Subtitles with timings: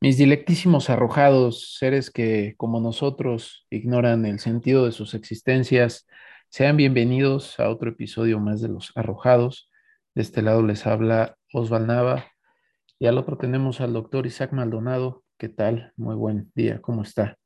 [0.00, 6.06] Mis dilectísimos arrojados, seres que, como nosotros, ignoran el sentido de sus existencias,
[6.48, 9.70] sean bienvenidos a otro episodio más de Los Arrojados.
[10.14, 12.26] De este lado les habla Osval Nava
[12.98, 15.24] y al otro tenemos al doctor Isaac Maldonado.
[15.38, 15.92] ¿Qué tal?
[15.96, 16.80] Muy buen día.
[16.80, 17.38] ¿Cómo está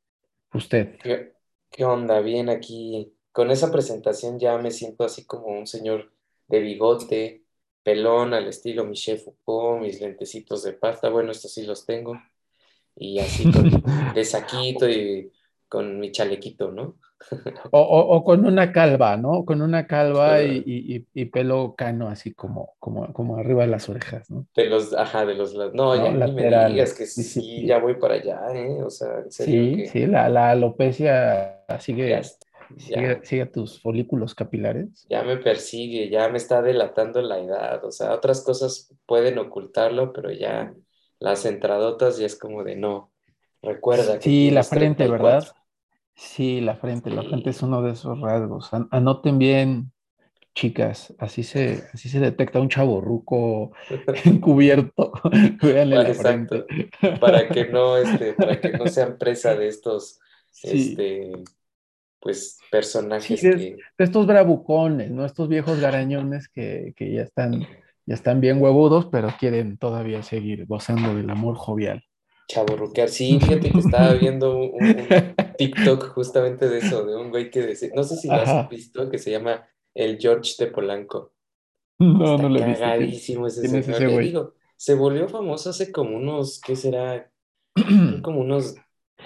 [0.53, 0.97] usted?
[1.01, 1.33] ¿Qué,
[1.71, 2.19] qué onda?
[2.19, 6.11] Bien, aquí con esa presentación ya me siento así como un señor
[6.47, 7.46] de bigote,
[7.87, 12.17] pelón al estilo Michel Foucault, mis lentecitos de pasta, bueno, estos sí los tengo,
[12.95, 13.65] y así con
[14.13, 15.31] de saquito y
[15.69, 16.99] con mi chalequito, ¿no?
[17.71, 19.45] O, o- o con una calva, ¿no?
[19.45, 24.29] Con una calva y, y- pelo cano, así como, como, como arriba de las orejas,
[24.31, 24.45] ¿no?
[24.55, 26.03] De los, ajá, de los, no, ¿No?
[26.03, 28.81] ya ni me digas que Sí, sí, sí, ya voy para allá, ¿eh?
[28.83, 31.63] O sea, en serio Sí, que sí, la, la alopecia
[32.03, 32.21] ya,
[32.75, 35.05] sigue, tus folículos capilares.
[35.09, 40.11] ya me persigue, ya me está delatando la edad, o sea, otras cosas pueden ocultarlo,
[40.13, 40.73] pero ya
[41.19, 43.11] las entradotas ya es como de no,
[43.61, 45.43] recuerda que Sí, la frente, ¿verdad?
[46.15, 48.73] Sí, la frente, la frente es uno de esos rasgos.
[48.73, 49.91] An- anoten bien,
[50.55, 53.71] chicas, así se, así se detecta un chavorruco
[54.25, 55.11] encubierto.
[55.61, 56.65] Véanle Para- la frente.
[56.69, 61.31] Exacto, para que no, este, para que no sean presa de estos, Sí, este,
[62.19, 65.25] pues, sí, personajes de, que, de estos bravucones, ¿no?
[65.25, 67.67] Estos viejos garañones que, que ya están,
[68.05, 72.03] ya están bien huevudos, pero quieren todavía seguir gozando del amor jovial.
[72.47, 73.09] chavorruquear.
[73.09, 74.97] Sí, fíjate que estaba viendo un,
[75.57, 79.09] TikTok justamente de eso, de un güey que decía, no sé si lo has visto,
[79.09, 81.33] que se llama el George de Polanco.
[81.99, 82.83] No, no lo he visto.
[82.83, 84.27] ¿Quién, cagadísimo ese es ese Le güey?
[84.27, 87.31] digo, se volvió famoso hace como unos, ¿qué será?
[88.23, 88.75] Como unos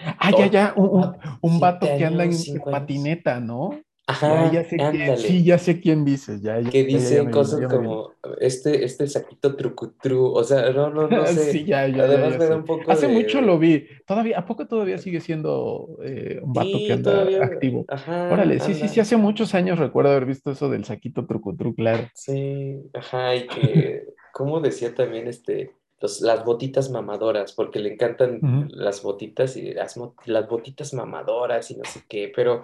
[0.05, 2.31] Ah, ya, ya, un, un- vato que anda en,
[2.69, 3.81] patineta, ¿no?
[4.25, 7.31] Ya, ya Ajá, sé quién, sí, ya sé quién dices, ya, ya, que ya dicen
[7.31, 11.94] cosas como este, este saquito trucutru, o sea, no, no, no Sí, sé, ya, ya,
[11.95, 13.85] ya, además me da un poco Hace de, mucho lo vi.
[14.05, 17.85] Todavía, ¿a poco todavía sigue siendo eh, un vato que sí, anda todavía, activo?
[17.88, 21.73] ajá, Órale, sí, sí, sí, hace muchos años recuerdo haber visto eso del saquito trucutru,
[21.75, 22.09] claro.
[22.13, 28.50] sí, ajá, y que, como decía también, este, los, las botitas mamadoras, porque le encantan
[28.67, 32.63] las botitas y las, las botitas mamadoras y no sé qué, pero,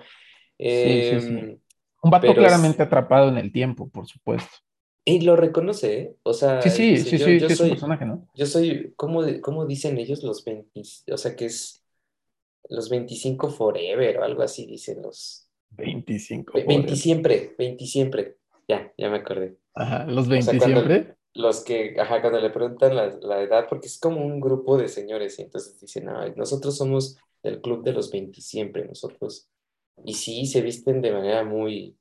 [0.67, 1.33] Sí, sí, sí.
[1.33, 1.59] em,
[2.01, 4.57] Un vato claramente atrapado en el tiempo, por supuesto.
[5.05, 6.15] y lo reconoce, ¿eh?
[6.23, 8.27] O sea, sí, sí, yo, sí, yo sí, es un soy, personaje, ¿no?
[8.33, 10.81] yo soy, ¿cómo, cómo dicen ellos los 20?
[11.11, 11.83] O sea, que es
[12.69, 15.49] Los 25 forever o algo así dicen los...
[15.77, 16.97] 25 ve- 20 forever.
[16.97, 18.37] siempre, 20 siempre.
[18.67, 19.57] Ya, ya me acordé.
[19.73, 21.16] Ajá, los O sea, 20 cuando siempre.
[21.37, 24.87] Los que, ajá, cuando le preguntan la, la edad, porque es como un grupo de
[24.89, 29.49] señores y entonces dicen, "Ay, nosotros somos del club de los 20 siempre, nosotros.
[30.05, 31.97] Y sí, se visten de manera muy,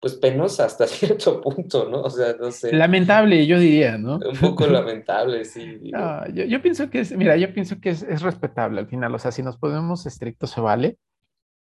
[0.00, 2.02] pues penosa hasta cierto punto, ¿no?
[2.02, 4.26] O sea, no sé, Lamentable, yo diría, ¿no?
[4.32, 5.80] un poco lamentable, sí.
[5.90, 9.14] No, yo, yo pienso que es, mira, yo pienso que es, es respetable al final,
[9.14, 10.98] o sea, si nos ponemos estrictos se vale,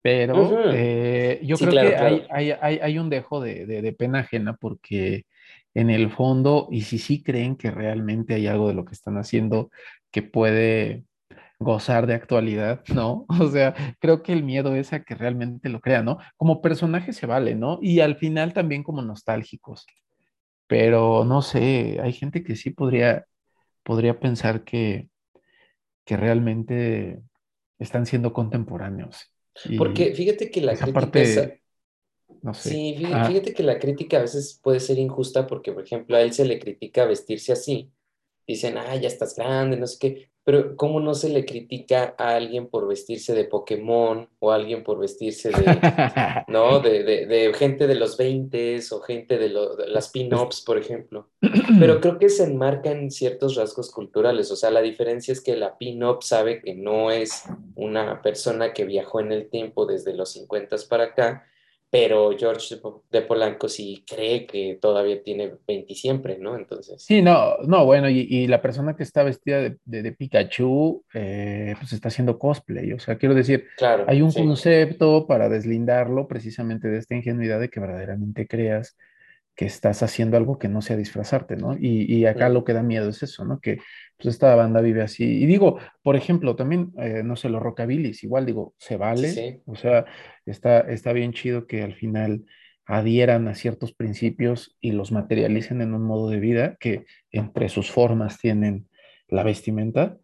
[0.03, 0.63] pero Ujú.
[0.69, 2.19] eh, yo Sí, creo claro, que claro.
[2.19, 5.27] hay, hay, hay, hay un dejo de, de, de pena ajena porque
[5.77, 9.19] en el fondo, y si sí creen que realmente hay algo de lo que están
[9.19, 9.71] haciendo
[10.11, 11.05] que puede
[11.59, 13.27] gozar de actualidad, ¿no?
[13.29, 16.19] O sea, creo que el miedo es a que realmente lo crean, ¿no?
[16.37, 17.79] Como personaje se vale, ¿no?
[17.81, 19.87] Y al final también como nostálgicos,
[20.67, 23.27] pero no sé, hay gente que sí podría,
[23.83, 25.09] podría pensar que
[26.07, 27.21] que realmente
[27.79, 29.31] están siendo contemporáneos.
[29.77, 31.63] Porque fíjate que la esa crítica parte,
[32.43, 32.71] no sé.
[32.71, 36.21] Sí, fí- fíjate que la crítica a veces puede ser injusta porque, por ejemplo, a
[36.23, 37.91] él se le critica vestirse así.
[38.47, 40.31] Dicen, ah, ya estás grande, no sé qué.
[40.45, 44.85] Pero ¿cómo no se le critica a alguien por vestirse de Pokémon o a alguien
[44.85, 45.57] por vestirse de,
[46.47, 46.79] ¿no?
[46.79, 50.79] De, de, de gente de los 20 o gente de, lo- de las pin-ups, por
[50.79, 51.29] ejemplo.
[51.81, 54.53] Pero creo que se enmarcan ciertos rasgos culturales.
[54.53, 57.43] O sea, la diferencia es que la pin-up sabe que no es
[57.75, 61.45] una persona que viajó en el tiempo desde los 50 para acá,
[61.91, 66.57] pero George de Po- de Polanco sí cree que todavía tiene 20 siempre, ¿no?
[66.57, 70.13] Entonces, Sí, no, no, bueno, y, y la persona que está vestida de, de- de
[70.13, 72.93] Pikachu, eh, pues está haciendo cosplay.
[72.93, 74.41] O sea, quiero decir, claro, hay un sí.
[74.41, 78.97] concepto para deslindarlo precisamente de esta ingenuidad de que verdaderamente creas
[79.57, 81.75] que estás haciendo algo que no sea disfrazarte, ¿no?
[81.79, 83.61] Y, y acá lo que da miedo es eso, ¿no?
[83.61, 83.79] Que
[84.19, 85.25] pues esta banda vive así.
[85.43, 89.63] Y digo, por ejemplo, también, eh, no sé, los rockabilis, igual digo, se vale, sí.
[89.67, 90.05] o sea,
[90.45, 92.45] está, está bien chido que al final
[92.87, 97.91] adhieran a ciertos principios y los materialicen en un modo de vida que entre sus
[97.91, 98.89] formas tienen
[99.29, 100.19] la vestimenta,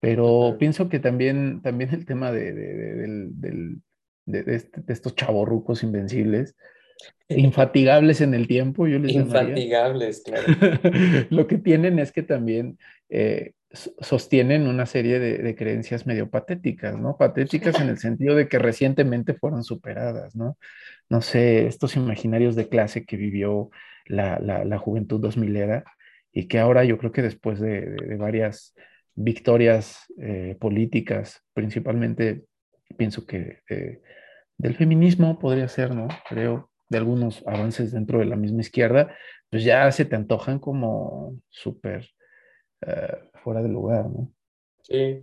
[0.00, 3.76] pero pienso que también, también el tema de, de-
[4.26, 6.56] de este- de estos chavorrucos invencibles,
[7.28, 9.50] infatigables en el tiempo, yo les llamaría.
[9.50, 10.46] Infatigables, claro.
[11.30, 12.78] Lo que tienen es que también
[13.08, 17.16] eh, sostienen una serie de, de, creencias medio patéticas, ¿no?
[17.18, 20.56] Patéticas en el sentido de que recientemente fueron superadas, ¿no?
[21.10, 23.70] No sé, estos imaginarios de clase que vivió
[24.06, 25.84] la, la, la juventud 2000 era
[26.32, 28.74] y que ahora yo creo que después de, de varias
[29.14, 32.44] victorias eh, políticas, principalmente
[32.96, 34.00] pienso que eh,
[34.56, 36.08] del feminismo podría ser, ¿no?
[36.28, 39.14] Creo, de algunos avances dentro de la misma izquierda,
[39.50, 42.08] pues ya se te antojan como súper
[42.86, 44.32] uh, fuera de lugar, ¿no?
[44.82, 45.22] Sí,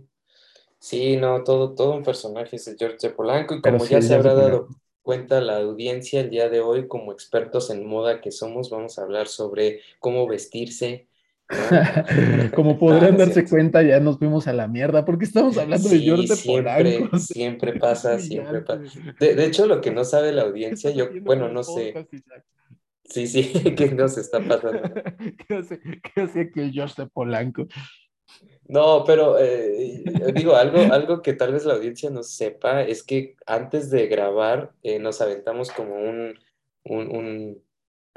[0.78, 4.34] sí, no, todo, todo un personaje es el George Polanco y como ya se habrá
[4.34, 4.68] dado
[5.02, 9.02] cuenta la audiencia el día de hoy, como expertos en moda que somos, vamos a
[9.02, 11.06] hablar sobre cómo vestirse,
[12.54, 16.26] Como podrán darse cuenta, ya nos fuimos a la mierda porque estamos hablando de George
[16.28, 17.18] siempre, Polanco.
[17.18, 19.00] Siempre pasa, siempre pasa.
[19.20, 22.08] De, hecho, lo que no sabe la audiencia, yo, bueno, no sé.
[23.04, 24.82] Sí, sí, ¿qué nos está pasando?
[25.46, 27.68] ¿Qué hace, qué hace aquí el George de Polanco?
[28.66, 30.02] No, pero eh,
[30.34, 34.72] digo, algo, algo que tal vez la audiencia no sepa es que antes de grabar
[34.82, 36.34] eh, nos aventamos como un,
[36.82, 37.62] un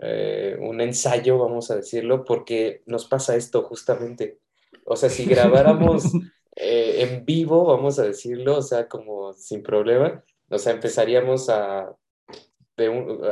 [0.01, 4.39] eh, un ensayo, vamos a decirlo, porque nos pasa esto justamente.
[4.85, 6.03] O sea, si grabáramos
[6.55, 11.93] eh, en vivo, vamos a decirlo, o sea, como sin problema, o sea, empezaríamos a,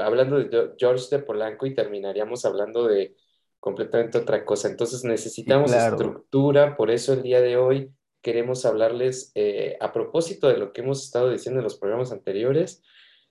[0.02, 3.16] hablando de George de Polanco y terminaríamos hablando de
[3.60, 4.68] completamente otra cosa.
[4.68, 7.92] Entonces necesitamos estructura, por eso el día de hoy
[8.22, 12.84] queremos hablarles eh, a propósito de lo que hemos estado diciendo en los programas anteriores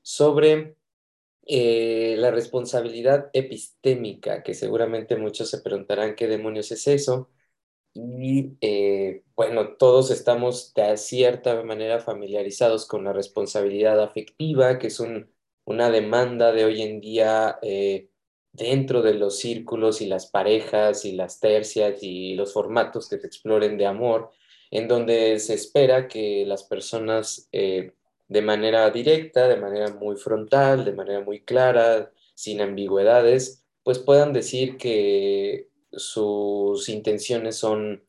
[0.03, 0.77] sobre
[1.47, 7.31] eh, la responsabilidad epistémica, que seguramente muchos se preguntarán qué demonios es eso.
[7.95, 15.01] Y eh, bueno, todos estamos de cierta manera familiarizados con la responsabilidad afectiva, que es
[15.65, 18.11] una demanda de hoy en día eh,
[18.53, 23.27] dentro de los círculos y las parejas y las tercias y los formatos que se
[23.27, 24.31] exploren de amor,
[24.71, 27.49] en donde se espera que las personas
[28.29, 34.33] de manera directa, de manera muy frontal, de manera muy clara, sin ambigüedades, pues puedan
[34.33, 38.03] decir que sus intenciones son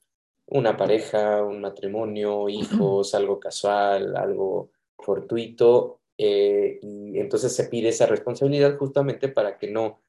[0.47, 8.07] una pareja, un matrimonio, hijos, algo casual, algo fortuito, eh, y entonces se pide esa
[8.07, 10.01] responsabilidad justamente para que no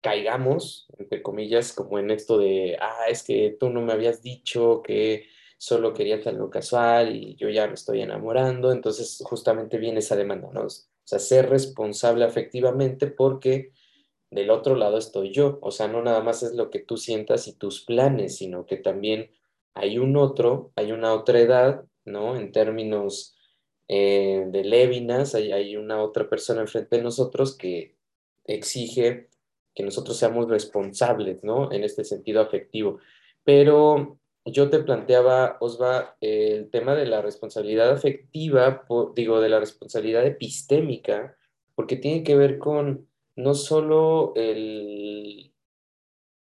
[0.00, 4.82] caigamos, entre comillas, como en esto de, ah, es que tú no me habías dicho
[4.82, 5.26] que
[5.64, 10.50] solo quería algo casual y yo ya me estoy enamorando, entonces justamente viene esa demanda,
[10.52, 10.66] ¿no?
[10.66, 13.72] O sea, ser responsable afectivamente porque
[14.30, 17.48] del otro lado estoy yo, o sea, no nada más es lo que tú sientas
[17.48, 19.30] y tus planes, sino que también
[19.72, 22.36] hay un otro, hay una otra edad, ¿no?
[22.36, 23.34] En términos
[23.88, 27.96] eh, de Levinas, hay, hay una otra persona enfrente de nosotros que
[28.44, 29.30] exige
[29.74, 31.72] que nosotros seamos responsables, ¿no?
[31.72, 32.98] En este sentido afectivo.
[33.44, 40.26] Pero yo te planteaba, Osva, el tema de la responsabilidad afectiva, digo, de la responsabilidad
[40.26, 41.36] epistémica,
[41.74, 45.52] porque tiene que ver con no solo el,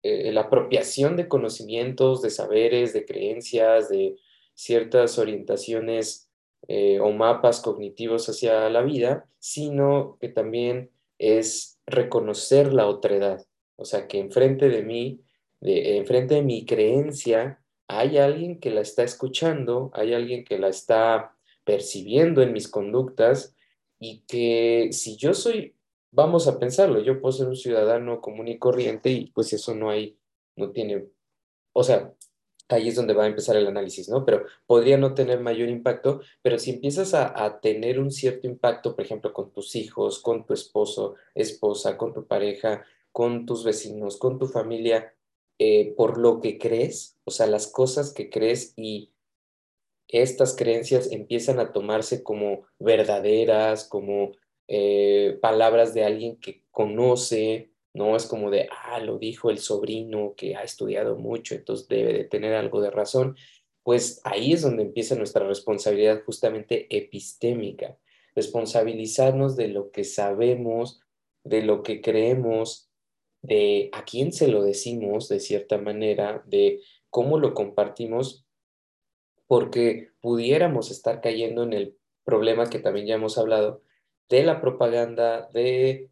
[0.03, 4.17] eh, la apropiación de conocimientos, de saberes, de creencias, de
[4.55, 6.29] ciertas orientaciones
[6.69, 13.47] eh, o mapas cognitivos hacia la vida, sino que también es reconocer la otredad.
[13.77, 15.21] O sea, que enfrente de mí,
[15.61, 17.62] de, enfrente de mi creencia,
[17.99, 23.55] hay alguien que la está escuchando, hay alguien que la está percibiendo en mis conductas
[23.99, 25.75] y que si yo soy,
[26.11, 29.91] vamos a pensarlo, yo puedo ser un ciudadano común y corriente y pues eso no
[29.91, 30.19] hay,
[30.57, 31.07] no tiene,
[31.73, 32.15] o sea,
[32.69, 34.25] ahí es donde va a empezar el análisis, ¿no?
[34.25, 38.97] Pero podría no tener mayor impacto, pero si empiezas a, a, tener un cierto impacto,
[38.97, 44.17] por ejemplo, con tus hijos, con tu esposo, esposa, con tu pareja, con tus vecinos,
[44.17, 45.15] con tu familia,
[45.59, 49.13] eh, por lo que crees, o sea, las cosas que crees y
[50.09, 54.33] estas creencias empiezan a tomarse como verdaderas, como
[54.69, 58.17] eh, palabras de alguien que conoce, ¿no?
[58.17, 62.25] Es como de, ah, lo dijo el sobrino que ha estudiado mucho, entonces debe de
[62.25, 63.37] tener algo de razón.
[63.83, 67.99] Pues ahí es donde empieza nuestra responsabilidad justamente epistémica,
[68.35, 71.01] responsabilizarnos de lo que sabemos,
[71.45, 72.92] de lo que creemos,
[73.43, 76.81] de a quién se lo decimos de cierta manera, de
[77.11, 78.47] cómo lo compartimos,
[79.47, 83.83] porque pudiéramos estar cayendo en el problema que también ya hemos hablado
[84.29, 86.11] de la propaganda, de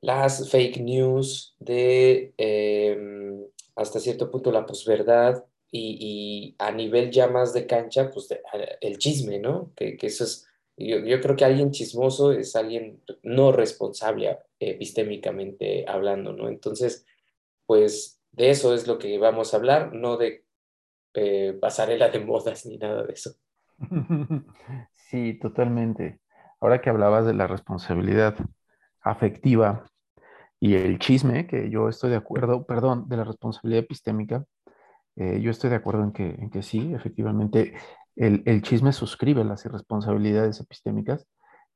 [0.00, 7.28] las fake news, de em, hasta cierto punto la posverdad y, y, a nivel ya
[7.28, 8.28] más de cancha, pues
[8.80, 9.72] el chisme, ¿no?
[9.76, 10.49] Que, que eso es
[10.80, 16.48] Yo, creo que alguien chismoso es alguien no responsable epistémicamente hablando, ¿no?
[16.48, 17.04] Entonces,
[17.66, 20.44] pues de eso es lo que vamos a hablar, no de
[21.14, 23.34] eh, pasarela de modas ni nada de eso.
[25.10, 26.20] Sí, totalmente.
[26.60, 28.36] Ahora que hablabas de la responsabilidad
[29.00, 29.84] afectiva
[30.60, 34.44] y el chisme, que yo estoy de acuerdo, perdón, de la responsabilidad epistémica,
[35.16, 37.74] eh, yo estoy de acuerdo en que, en que sí, efectivamente,
[38.20, 41.26] el, el chisme suscribe las irresponsabilidades epistémicas.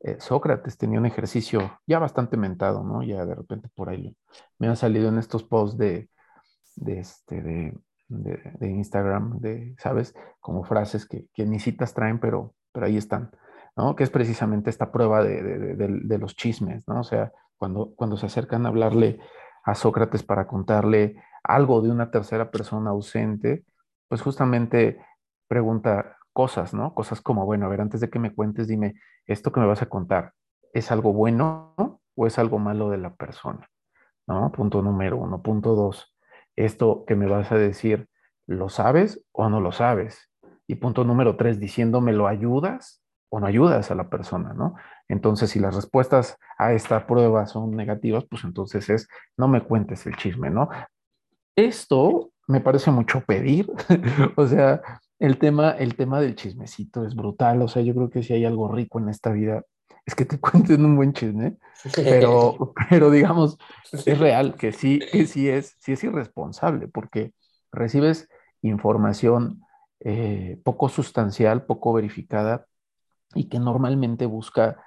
[0.01, 3.03] Eh, Sócrates tenía un ejercicio ya bastante mentado, ¿no?
[3.03, 4.15] Ya de repente por ahí
[4.59, 6.11] me han salido en estos posts de,
[6.77, 7.75] de, este, de,
[8.09, 10.15] de, Instagram, de, ¿sabes?
[10.39, 13.31] Como frases que, que, ni citas traen, pero, pero ahí están,
[13.75, 13.97] ¿no?
[13.97, 17.01] Que es precisamente esta prueba de, los chismes, ¿no?
[17.01, 19.19] O sea, cuando, cuando se acercan a hablarle
[19.65, 23.65] a Sócrates para contarle algo de una tercera persona ausente,
[24.09, 24.99] pues justamente
[25.49, 26.93] pregunta cosas, ¿no?
[26.93, 29.81] Cosas como, bueno, a ver, antes de que me cuentes, dime, ¿esto que me vas
[29.81, 30.35] a contar
[30.75, 31.75] es algo bueno
[32.15, 33.71] o es algo malo de la persona?
[34.27, 34.53] ¿No?
[34.53, 35.41] Punto número uno.
[35.41, 36.15] Punto dos,
[36.57, 38.09] esto que me vas a decir,
[38.47, 40.31] ¿lo sabes o no lo sabes?
[40.67, 44.75] Y punto número tres, diciéndome, ¿lo ayudas o no ayudas a la persona, ¿no?
[45.09, 50.07] Entonces, si las respuestas a esta prueba son negativas, pues entonces es, no me cuentes
[50.07, 50.69] el chisme, ¿no?
[51.57, 53.71] Esto me parece mucho pedir,
[54.37, 54.81] o sea,
[55.19, 58.45] el tema, el tema del chismecito es brutal, o sea, yo creo que si hay
[58.45, 59.63] algo rico en esta vida,
[60.07, 61.57] es que te cuenten un buen chisme,
[61.95, 63.59] pero, pero digamos,
[63.93, 67.33] es real que sí, que sí es, sí es irresponsable, porque
[67.73, 68.29] recibes
[68.63, 69.63] información
[70.01, 72.67] eh, poco sustancial, poco verificada,
[73.35, 74.85] y que normalmente busca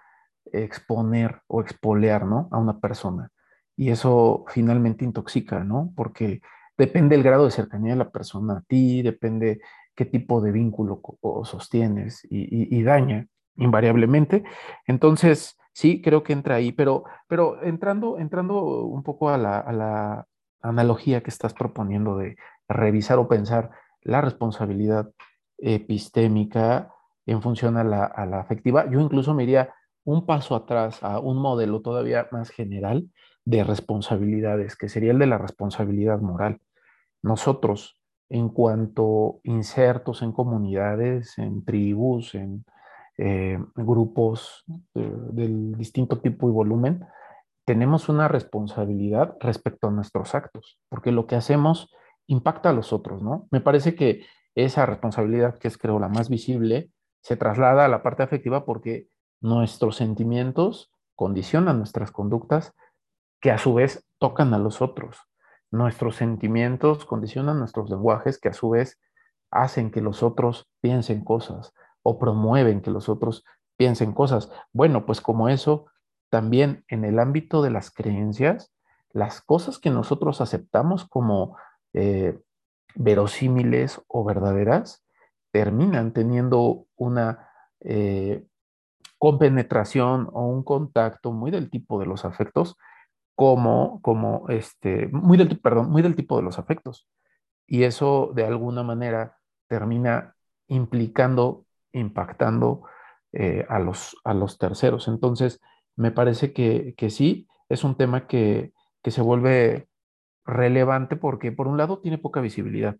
[0.52, 2.48] exponer o expolear, ¿no?
[2.52, 3.30] A una persona.
[3.76, 5.92] Y eso finalmente intoxica, ¿no?
[5.96, 6.42] Porque
[6.78, 9.60] depende el grado de cercanía de la persona a ti, depende
[9.98, 11.02] qué tipo de vínculo
[11.44, 14.44] sostienes y, daña invariablemente.
[14.86, 19.74] Entonces, sí, creo que entra ahí, pero, pero entrando, entrando un poco a la, a
[19.74, 20.28] la
[20.62, 22.38] analogía que estás proponiendo de
[22.70, 23.72] revisar o pensar
[24.04, 25.10] la responsabilidad
[25.58, 26.94] epistémica
[27.26, 29.74] en función a la, a la afectiva, yo incluso me iría
[30.04, 33.10] un paso atrás a un modelo todavía más general
[33.46, 36.62] de responsabilidades, que sería el de la responsabilidad moral.
[37.24, 37.97] Nosotros,
[38.30, 42.66] en cuanto insertos en comunidades, en tribus, en
[43.18, 47.06] eh, grupos de, del distinto tipo y volumen,
[47.66, 51.94] tenemos una responsabilidad respecto a nuestros actos, porque lo que hacemos
[52.28, 53.48] impacta a los otros, ¿no?
[53.52, 56.92] Me parece que esa responsabilidad, que es creo la más visible,
[57.22, 59.08] se traslada a la parte afectiva porque
[59.42, 62.74] nuestros sentimientos condicionan nuestras conductas
[63.42, 65.18] que a su vez tocan a los otros.
[65.72, 69.00] Nuestros sentimientos condicionan nuestros lenguajes que a su vez
[69.52, 73.44] hacen que los otros piensen cosas o promueven que los otros
[73.78, 74.52] piensen cosas.
[74.72, 75.88] Bueno, pues como eso,
[76.30, 78.74] también en el ámbito de las creencias,
[79.12, 81.58] las cosas que nosotros aceptamos como
[81.94, 82.40] eh,
[82.96, 85.04] verosímiles o verdaderas,
[85.52, 87.50] terminan teniendo una
[87.82, 88.46] eh,
[89.18, 92.78] compenetración o un contacto muy del tipo de los afectos,
[93.38, 97.08] como, como este, muy del, perdón, muy del tipo de los afectos.
[97.68, 100.36] Y eso de alguna manera termina
[100.68, 102.86] implicando, impactando
[103.34, 105.08] eh, a, los, a los terceros.
[105.08, 105.62] Entonces,
[105.96, 109.88] me parece que, que sí, es un tema que, que, se vuelve
[110.44, 112.98] relevante porque por un lado tiene poca visibilidad.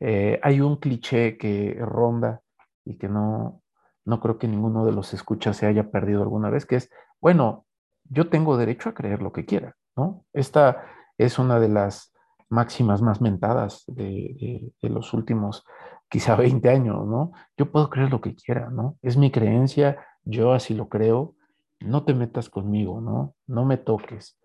[0.00, 2.40] Eh, hay un cliché que ronda
[2.82, 3.60] y que no,
[4.06, 6.90] no creo que ninguno de los escuchas se haya perdido alguna vez, que es,
[7.20, 7.65] bueno,
[8.08, 10.24] yo tengo derecho a creer lo que quiera, ¿no?
[10.32, 10.84] Esta
[11.18, 12.12] es una de las
[12.48, 15.64] máximas más mentadas de, los últimos
[16.08, 17.32] quizá 20 años, ¿no?
[17.56, 18.96] Yo puedo creer lo que quiera, ¿no?
[19.02, 21.34] Es mi creencia, yo así lo creo,
[21.80, 23.34] no te metas conmigo, ¿no?
[23.46, 24.38] No me toques.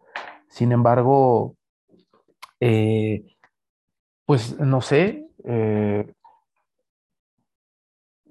[0.50, 1.56] Sin embargo,
[2.60, 3.25] eh,
[4.25, 6.13] pues no sé, eh,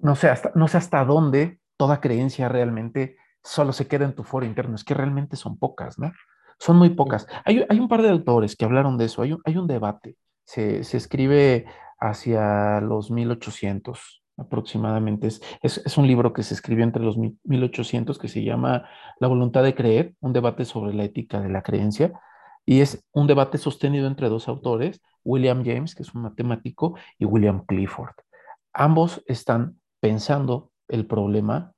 [0.02, 4.24] no sé, hasta, no sé hasta dónde toda creencia realmente solo se queda en tu
[4.24, 4.74] foro interno.
[4.74, 6.12] Es que realmente son pocas, ¿no?
[6.58, 7.26] Son muy pocas.
[7.44, 9.22] Hay, un par de autores que hablaron de eso.
[9.22, 10.16] Hay un, hay un debate.
[10.44, 11.64] Se, escribe
[11.98, 15.28] hacia los 1800 aproximadamente.
[15.28, 19.62] Es, es, un libro que se escribió entre los 1800 que se llama La voluntad
[19.62, 22.12] de creer, un debate sobre la ética de la creencia.
[22.66, 27.24] Y es un debate sostenido entre dos autores, William James, que es un matemático, y
[27.24, 28.14] William Clifford.
[28.74, 31.72] Ambos están pensando el problema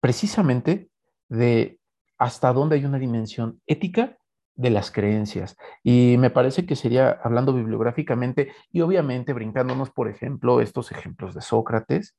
[0.00, 0.89] precisamente
[1.30, 1.78] de
[2.18, 4.18] hasta dónde hay una dimensión ética
[4.54, 5.56] de las creencias.
[5.82, 11.40] Y me parece que sería, hablando bibliográficamente y obviamente brincándonos, por ejemplo, estos ejemplos de
[11.40, 12.14] Sócrates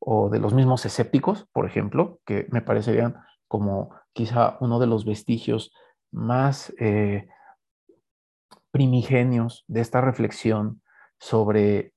[0.00, 5.04] o de los mismos escépticos, por ejemplo, que me parecerían como quizá uno de los
[5.04, 5.72] vestigios
[6.10, 7.28] más eh,
[8.72, 10.82] primigenios de esta reflexión
[11.18, 11.92] sobre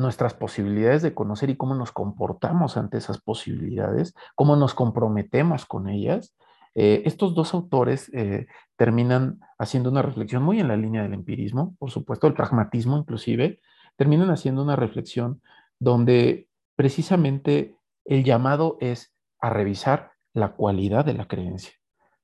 [0.00, 5.88] nuestras posibilidades de conocer y cómo nos comportamos ante esas posibilidades, cómo nos comprometemos con
[5.88, 6.34] ellas.
[6.74, 11.76] Eh, estos dos autores eh, terminan haciendo una reflexión muy en la línea del empirismo,
[11.78, 13.60] por supuesto, el pragmatismo inclusive,
[13.96, 15.42] terminan haciendo una reflexión
[15.78, 21.74] donde precisamente el llamado es a revisar la cualidad de la creencia.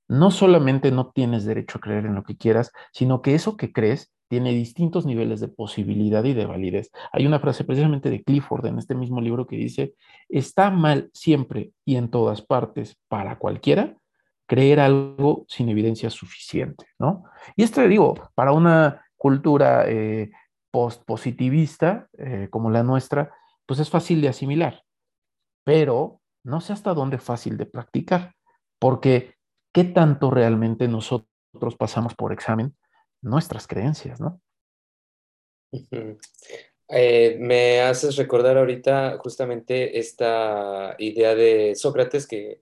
[0.08, 3.72] No solamente no tienes derecho a creer en lo que quieras, sino que eso que
[3.72, 6.90] crees tiene distintos niveles de posibilidad y de validez.
[7.12, 9.94] Hay una frase precisamente de Clifford en este mismo libro que dice,
[10.28, 13.96] está mal siempre y en todas partes para cualquiera
[14.46, 17.24] creer algo sin evidencia suficiente, ¿no?
[17.56, 20.30] Y esto digo, para una cultura eh,
[20.70, 23.32] post-positivista eh, como la nuestra,
[23.66, 24.82] pues es fácil de asimilar,
[25.64, 28.34] pero no sé hasta dónde fácil de practicar,
[28.78, 29.34] porque
[29.72, 32.76] ¿qué tanto realmente nosotros pasamos por examen
[33.22, 34.40] nuestras creencias, ¿no?
[36.88, 42.60] Eh, me haces recordar ahorita justamente esta idea de Sócrates que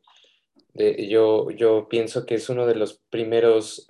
[0.75, 3.87] yo, yo pienso que es uno de los primeros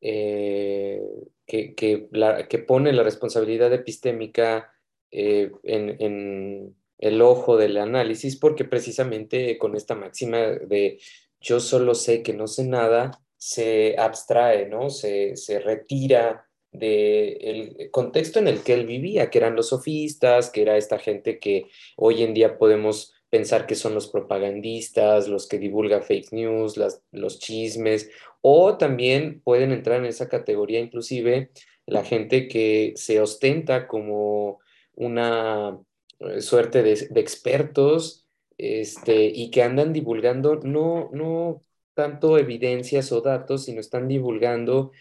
[0.00, 1.00] eh,
[1.46, 4.72] que, que, pone la responsabilidad epistémica
[5.10, 10.98] eh, en, en, el ojo del análisis porque precisamente con esta máxima de
[11.40, 14.90] yo solo sé que no sé nada, se abstrae, ¿no?
[14.90, 20.76] Se, retira del contexto en el que él vivía, que eran los sofistas, que era
[20.76, 26.02] esta gente que hoy en día podemos pensar que son los propagandistas, los que divulgan
[26.02, 26.78] fake news,
[27.12, 31.50] los chismes, o también pueden entrar en esa categoría inclusive
[31.86, 34.60] la gente que se ostenta como
[34.94, 35.78] una
[36.20, 38.26] eh, suerte de, de expertos
[38.58, 41.62] este, y que andan divulgando no, no
[41.96, 44.92] tanto evidencias o datos, sino están divulgando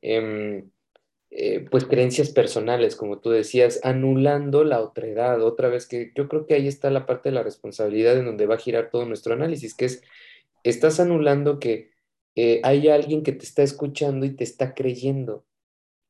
[0.00, 0.70] em,
[1.30, 5.42] eh, pues creencias personales, como tú decías, anulando la otredad.
[5.42, 8.46] Otra vez que yo creo que ahí está la parte de la responsabilidad en donde
[8.46, 10.02] va a girar todo nuestro análisis, que es,
[10.62, 11.90] estás anulando que
[12.36, 15.44] eh, hay alguien que te está escuchando y te está creyendo.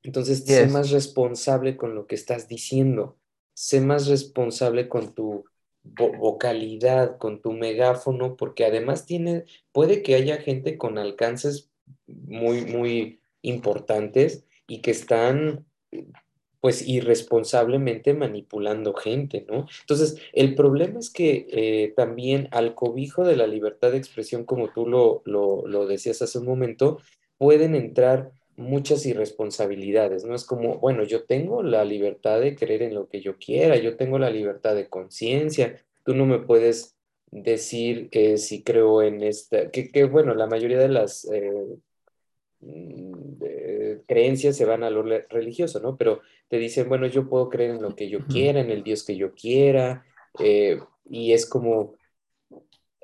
[0.03, 3.17] Entonces, sé más responsable con lo que estás diciendo,
[3.55, 5.47] sé más responsable con tu
[5.85, 11.71] vocalidad, con tu megáfono, porque además tiene, puede que haya gente con alcances
[12.07, 15.67] muy, muy importantes y que están
[16.61, 19.67] pues irresponsablemente manipulando gente, ¿no?
[19.81, 24.73] Entonces, el problema es que eh, también al cobijo de la libertad de expresión, como
[24.73, 27.01] tú lo, lo, lo decías hace un momento,
[27.37, 30.35] pueden entrar muchas irresponsabilidades, ¿no?
[30.35, 33.97] Es como, bueno, yo tengo la libertad de creer en lo que yo quiera, yo
[33.97, 36.97] tengo la libertad de conciencia, tú no me puedes
[37.31, 41.79] decir que si creo en esta, que, bueno, la mayoría de las eh,
[42.61, 43.35] mm,
[44.07, 45.97] creencias se van a lo religioso, ¿no?
[45.97, 49.05] Pero te dicen, bueno, yo puedo creer en lo que yo quiera, en el Dios
[49.05, 50.05] que yo quiera,
[50.39, 51.95] eh, y es como,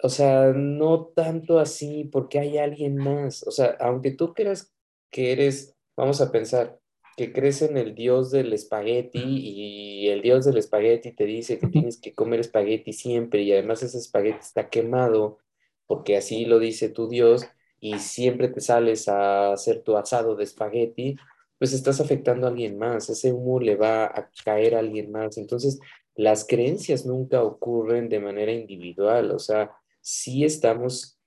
[0.03, 4.73] o sea, no tanto así, porque hay alguien más, o sea, aunque tú creas
[5.11, 6.79] que eres, vamos a pensar,
[7.17, 11.67] que crees en el dios del espagueti y el dios del espagueti te dice que
[11.67, 15.39] tienes que comer espagueti siempre y además ese espagueti está quemado
[15.87, 17.47] porque así lo dice tu dios
[17.81, 21.17] y siempre te sales a hacer tu asado de espagueti,
[21.59, 25.37] pues estás afectando a alguien más, ese humo le va a caer a alguien más.
[25.37, 25.81] Entonces,
[26.15, 31.19] las creencias nunca ocurren de manera individual, o sea, sí estamos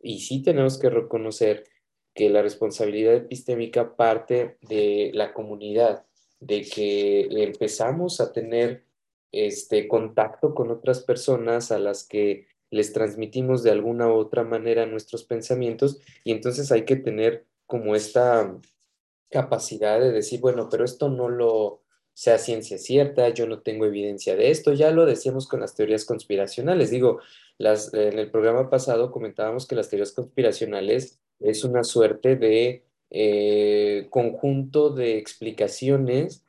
[0.00, 1.64] y sí tenemos que reconocer
[2.14, 6.04] que la responsabilidad epistémica parte de la comunidad,
[6.40, 8.84] de que empezamos a tener
[9.32, 14.86] este contacto con otras personas a las que les transmitimos de alguna u otra manera
[14.86, 18.56] nuestros pensamientos y entonces hay que tener como esta
[19.30, 24.36] capacidad de decir, bueno, pero esto no lo sea ciencia cierta, yo no tengo evidencia
[24.36, 27.20] de esto, ya lo decíamos con las teorías conspiracionales, digo,
[27.56, 34.06] las, en el programa pasado comentábamos que las teorías conspiracionales es una suerte de eh,
[34.10, 36.44] conjunto de explicaciones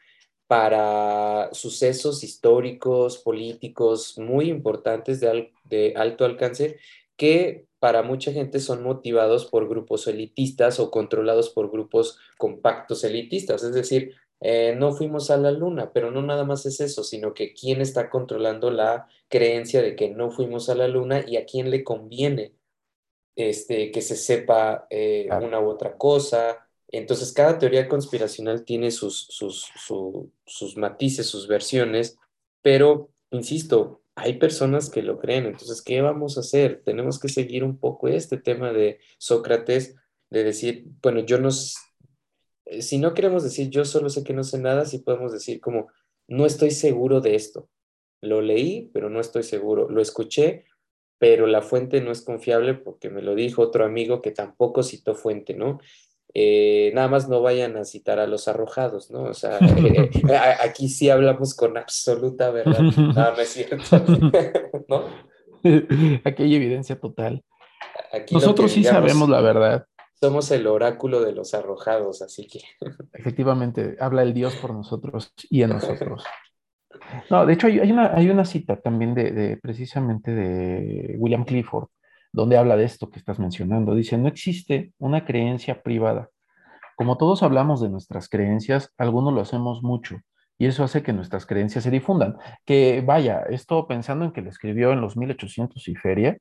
[0.47, 6.77] para sucesos históricos, políticos muy importantes de, de alto alcance
[7.15, 13.63] que para mucha gente son motivados por grupos elitistas o controlados por grupos compactos elitistas.
[13.63, 17.33] Es decir, eh, no fuimos a la luna, pero no nada más es eso, sino
[17.33, 21.45] que quién está controlando la creencia de que no fuimos a la luna y a
[21.45, 22.53] quién le conviene
[23.35, 26.67] este, que se sepa eh, una u otra cosa.
[26.87, 29.71] Entonces, cada teoría conspiracional tiene sus, sus,
[30.45, 32.17] sus matices, sus versiones,
[32.61, 35.45] pero, insisto, hay personas que lo creen.
[35.45, 36.81] Entonces, ¿qué vamos a hacer?
[36.83, 39.95] Tenemos que seguir un poco este tema de Sócrates,
[40.29, 41.49] de decir, bueno, yo no,
[42.65, 45.59] eh, si no queremos decir yo solo sé que no sé nada, sí podemos decir
[45.59, 45.87] como,
[46.27, 47.69] no estoy seguro de esto.
[48.21, 49.89] Lo leí, pero no estoy seguro.
[49.89, 50.65] Lo escuché,
[51.21, 55.13] pero la fuente no es confiable porque me lo dijo otro amigo que tampoco citó
[55.13, 55.79] fuente, ¿no?
[56.33, 59.25] Eh, nada más no vayan a citar a los arrojados, ¿no?
[59.25, 62.79] O sea, eh, eh, aquí sí hablamos con absoluta verdad,
[63.15, 63.77] nada, no es cierto,
[64.87, 65.05] ¿no?
[66.23, 67.43] Aquí hay evidencia total.
[68.31, 69.85] Nosotros sí sabemos la verdad.
[70.19, 72.61] Somos el oráculo de los arrojados, así que.
[73.13, 76.23] Efectivamente, habla el Dios por nosotros y en nosotros.
[77.29, 81.87] No, de hecho hay, una, hay una cita también de, precisamente de William Clifford,
[82.31, 83.95] donde habla de esto que estás mencionando.
[83.95, 86.29] Dice, no existe una creencia privada.
[86.95, 90.19] Como todos hablamos de nuestras creencias, algunos lo hacemos mucho
[90.57, 92.37] y eso hace que nuestras creencias se difundan.
[92.65, 96.37] Que vaya, esto pensando en que lo escribió en los 1800 y feria,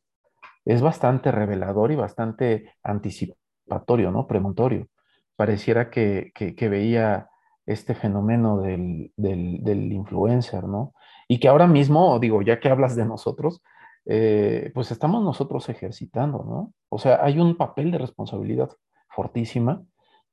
[0.67, 4.27] es bastante revelador y bastante anticipatorio, ¿no?
[4.27, 4.89] Premontorio.
[5.37, 7.31] Pareciera que, que veía
[7.67, 10.95] este fenómeno del, del, influencer, ¿no?
[11.29, 13.63] Y que ahora mismo, digo, ya que hablas de nosotros,
[14.07, 16.73] eh, pues estamos nosotros ejercitando, ¿no?
[16.89, 18.71] O sea, hay un papel de responsabilidad
[19.09, 19.83] fortísima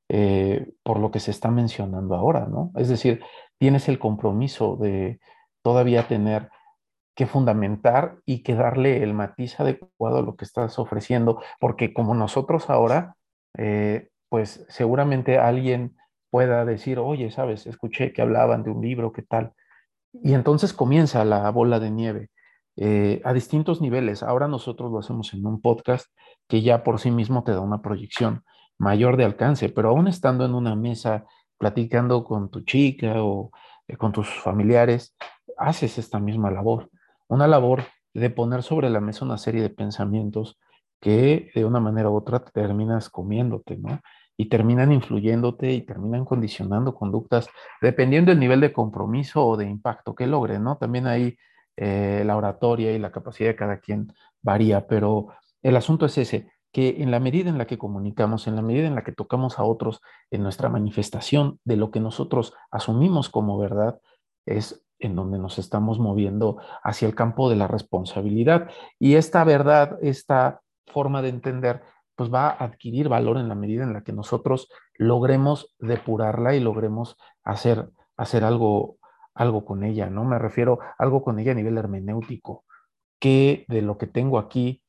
[0.08, 2.72] eh, por lo que se está mencionando ahora, ¿no?
[2.76, 3.22] Es decir,
[3.58, 5.20] tienes el compromiso de
[5.62, 6.50] todavía tener
[7.14, 12.14] que fundamentar y que darle el matiz adecuado a lo que estás ofreciendo, porque como
[12.14, 13.16] nosotros ahora,
[13.58, 15.97] eh, pues seguramente alguien
[16.30, 19.52] pueda decir, oye, sabes, escuché que hablaban de un libro, ¿qué tal?
[20.12, 22.30] Y entonces comienza la bola de nieve
[22.76, 24.22] eh, a distintos niveles.
[24.22, 26.06] Ahora nosotros lo hacemos en un podcast
[26.48, 28.44] que ya por sí mismo te da una proyección
[28.78, 31.26] mayor de alcance, pero aún estando en una mesa
[31.58, 33.50] platicando con tu chica o
[33.88, 35.16] eh, con tus familiares,
[35.56, 36.90] haces esta misma labor,
[37.26, 40.58] una labor de poner sobre la mesa una serie de pensamientos
[41.00, 44.00] que de una manera u otra terminas comiéndote, ¿no?
[44.40, 47.50] Y terminan influyéndote y terminan condicionando conductas
[47.82, 50.78] dependiendo del nivel de compromiso o de impacto que logre, ¿no?
[50.78, 51.36] También ahí
[51.76, 55.26] eh, la oratoria y la capacidad de cada quien varía, pero
[55.60, 58.86] el asunto es ese, que en la medida en la que comunicamos, en la medida
[58.86, 63.58] en la que tocamos a otros en nuestra manifestación de lo que nosotros asumimos como
[63.58, 64.00] verdad,
[64.46, 68.70] es en donde nos estamos moviendo hacia el campo de la responsabilidad.
[68.98, 71.82] Y esta verdad, esta forma de entender,
[72.18, 76.60] pues va a adquirir valor en la medida en la que nosotros logremos depurarla y
[76.60, 78.98] logremos hacer, hacer algo,
[79.34, 80.24] algo con ella, ¿no?
[80.24, 82.64] Me refiero a algo con ella a nivel hermenéutico,
[83.20, 84.82] qué de lo que tengo aquí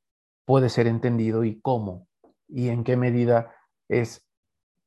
[0.43, 2.07] puede ser entendido y cómo,
[2.47, 3.53] y en qué medida
[3.87, 4.27] es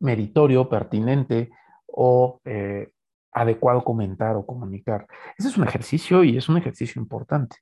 [0.01, 1.53] meritorio, pertinente
[1.87, 2.91] o eh,
[3.31, 5.07] adecuado comentar o comunicar.
[5.39, 7.59] Ese es un ejercicio y es un ejercicio importante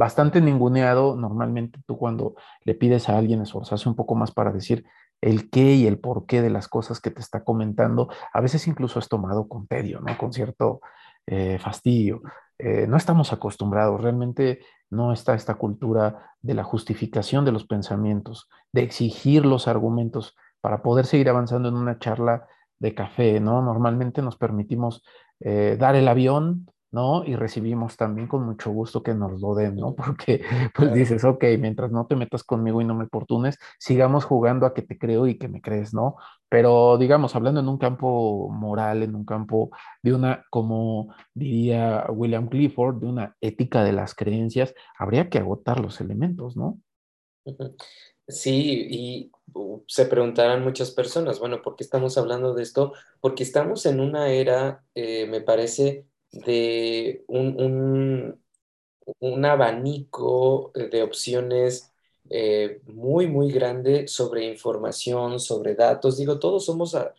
[0.00, 1.14] bastante ninguneado.
[1.14, 2.34] Normalmente tú cuando
[2.64, 4.86] le pides a alguien esforzarse un poco más para decir
[5.20, 8.66] el qué y el por qué de las cosas que te está comentando, a veces
[8.66, 10.16] incluso es tomado con tedio, ¿no?
[10.16, 10.80] Con cierto
[11.26, 12.22] eh, fastidio.
[12.58, 18.48] Eh, no estamos acostumbrados, realmente no está esta cultura de la justificación de los pensamientos,
[18.72, 22.46] de exigir los argumentos para poder seguir avanzando en una charla
[22.78, 23.60] de café, ¿no?
[23.60, 25.04] Normalmente nos permitimos
[25.40, 27.24] eh, dar el avión, ¿no?
[27.24, 29.94] Y recibimos también con mucho gusto que nos lo den, ¿no?
[29.94, 30.42] Porque
[30.74, 34.74] pues dices, ok, mientras no te metas conmigo y no me oportunes, sigamos jugando a
[34.74, 36.16] que te creo y que me crees, ¿no?
[36.48, 39.70] Pero digamos, hablando en un campo moral, en un campo
[40.02, 45.80] de una, como diría William Clifford, de una ética de las creencias, habría que agotar
[45.80, 46.78] los elementos, ¿no?
[48.30, 52.92] Sí, y uh, se preguntarán muchas personas, bueno, ¿por qué estamos hablando de esto?
[53.20, 58.40] Porque estamos en una era, eh, me parece, de un,
[59.18, 61.92] un, abanico de opciones
[62.30, 66.16] eh, muy, muy grande sobre información, sobre datos.
[66.16, 67.16] Digo, todos somos hasta,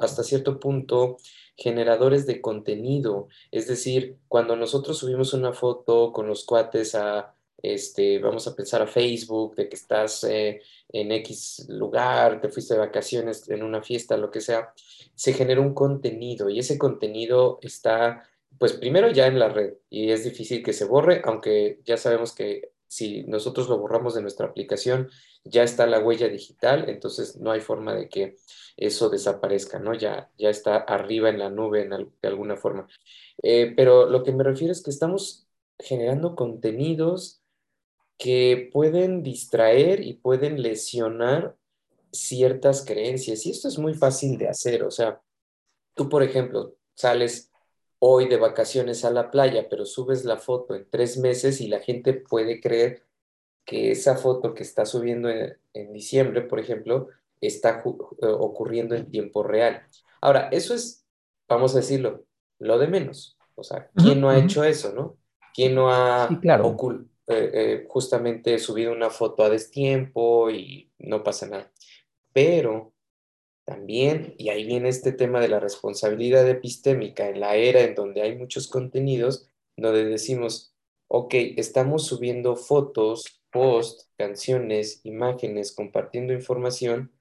[0.00, 1.16] hasta cierto punto
[1.56, 3.28] generadores de contenido.
[3.50, 8.82] Es decir, cuando nosotros subimos una foto con los cuates a, este, vamos a pensar
[8.82, 13.82] a Facebook, de que estás eh, en X lugar, te fuiste de vacaciones en una
[13.82, 14.72] fiesta, lo que sea,
[15.14, 20.10] se genera un contenido y ese contenido está, pues primero ya en la red y
[20.10, 24.46] es difícil que se borre, aunque ya sabemos que si nosotros lo borramos de nuestra
[24.46, 25.08] aplicación,
[25.44, 28.36] ya está la huella digital, entonces no hay forma de que
[28.76, 29.94] eso desaparezca, ¿no?
[29.94, 32.86] Ya, ya está arriba en la nube en de alguna forma.
[33.42, 35.46] Eh, pero lo que me refiero es que estamos
[35.78, 37.41] generando contenidos
[38.18, 41.56] que pueden distraer y pueden lesionar
[42.12, 43.46] ciertas creencias.
[43.46, 44.84] Y esto es muy fácil de hacer.
[44.84, 45.20] O sea,
[45.94, 47.50] tú, por ejemplo, sales
[47.98, 51.80] hoy de vacaciones a la playa, pero subes la foto en tres meses y la
[51.80, 53.04] gente puede creer
[53.64, 57.08] que esa foto que está subiendo en, diciembre, por ejemplo,
[57.40, 59.86] está eh, ocurriendo en tiempo real.
[60.20, 61.06] Ahora, eso es,
[61.48, 62.24] vamos a decirlo,
[62.58, 63.38] lo de menos.
[63.54, 65.16] O sea, ¿quién no ha hecho eso, no?
[65.54, 66.38] ¿Quién no ha eh,
[67.38, 71.72] eh, justamente subido una foto a destiempo y no pasa nada?
[72.32, 72.92] Pero
[73.64, 78.22] también, y ahí viene este tema de la responsabilidad epistémica en la era en donde
[78.22, 80.74] hay muchos contenidos, donde decimos,
[81.08, 87.12] ok, estamos subiendo fotos, posts, canciones, imágenes, compartiendo información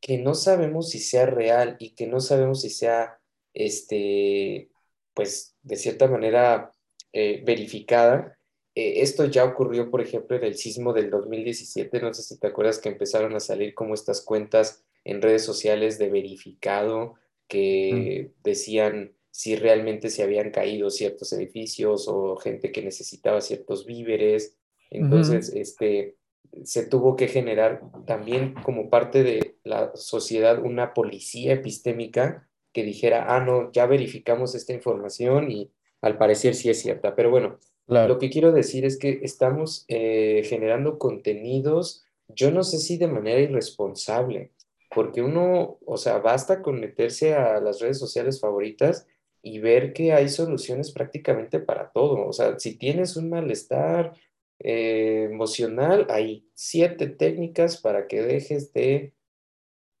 [0.00, 3.18] que no sabemos si sea real y que no sabemos si sea,
[3.54, 4.70] este,
[5.14, 6.72] pues, de cierta manera
[7.12, 8.35] eh, verificada.
[8.76, 12.00] Eh, esto ya ocurrió, por ejemplo, en el sismo del 2017.
[12.00, 15.98] No sé si te acuerdas que empezaron a salir como estas cuentas en redes sociales
[15.98, 17.14] de verificado
[17.48, 24.58] que decían si realmente se habían caído ciertos edificios o gente que necesitaba ciertos víveres.
[24.90, 26.16] Entonces, este,
[26.64, 33.34] se tuvo que generar también como parte de la sociedad una policía epistémica que dijera,
[33.34, 37.14] ah, no, ya verificamos esta información y al parecer sí es cierta.
[37.14, 42.78] Pero bueno, lo que quiero decir es que estamos eh, generando contenidos, yo no sé
[42.78, 44.52] si de manera irresponsable,
[44.94, 49.06] porque uno, o sea, basta con meterse a las redes sociales favoritas
[49.42, 52.26] y ver que hay soluciones prácticamente para todo.
[52.26, 54.12] O sea, si tienes un malestar
[54.58, 59.12] eh, emocional, hay siete técnicas para que dejes de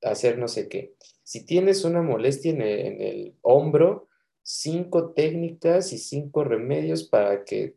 [0.02, 0.94] hacer no sé qué.
[1.22, 4.08] Si tienes una molestia en el, hombro,
[4.42, 7.75] cinco técnicas y cinco remedios para que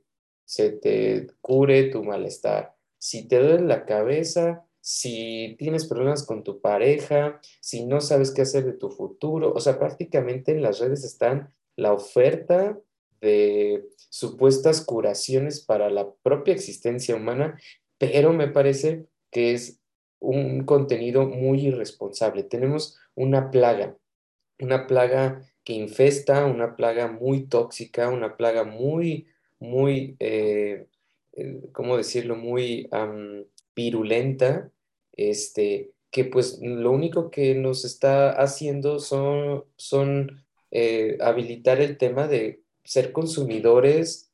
[0.50, 2.76] se te cure tu malestar.
[2.98, 8.42] Si te duele la cabeza, si tienes problemas con tu pareja, si no sabes qué
[8.42, 9.54] hacer de tu futuro.
[9.54, 12.80] O sea, prácticamente en las redes están la oferta
[13.22, 17.60] de supuestas curaciones para la propia existencia humana,
[18.00, 19.80] pero me parece que es
[20.20, 22.42] un contenido muy irresponsable.
[22.42, 24.00] Tenemos una plaga,
[24.60, 29.28] una plaga que infesta, una plaga muy tóxica, una plaga muy,
[29.60, 30.88] muy, eh,
[31.34, 32.90] eh, ¿cómo decirlo?, muy
[33.76, 34.72] virulenta,
[35.14, 42.28] este, que pues lo único que nos está haciendo son, son eh, habilitar el tema
[42.28, 44.32] de ser consumidores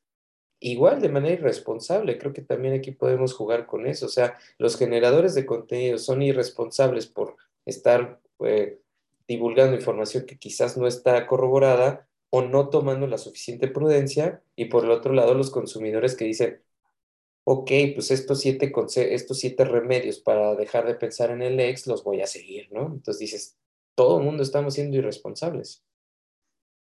[0.58, 2.18] igual de manera irresponsable.
[2.18, 4.06] Creo que también aquí podemos jugar con eso.
[4.06, 7.36] O sea, los generadores de contenido son irresponsables por
[7.66, 8.20] estar
[9.28, 14.42] divulgando información que quizás no está corroborada o no tomando la suficiente prudencia.
[14.56, 16.60] Y por el otro lado, los consumidores que dicen,
[17.44, 18.70] ok, pues estos siete,
[19.10, 22.86] estos siete remedios para dejar de pensar en el ex los voy a seguir, ¿no?
[22.88, 23.56] Entonces dices,
[23.94, 25.82] todo el mundo estamos siendo irresponsables.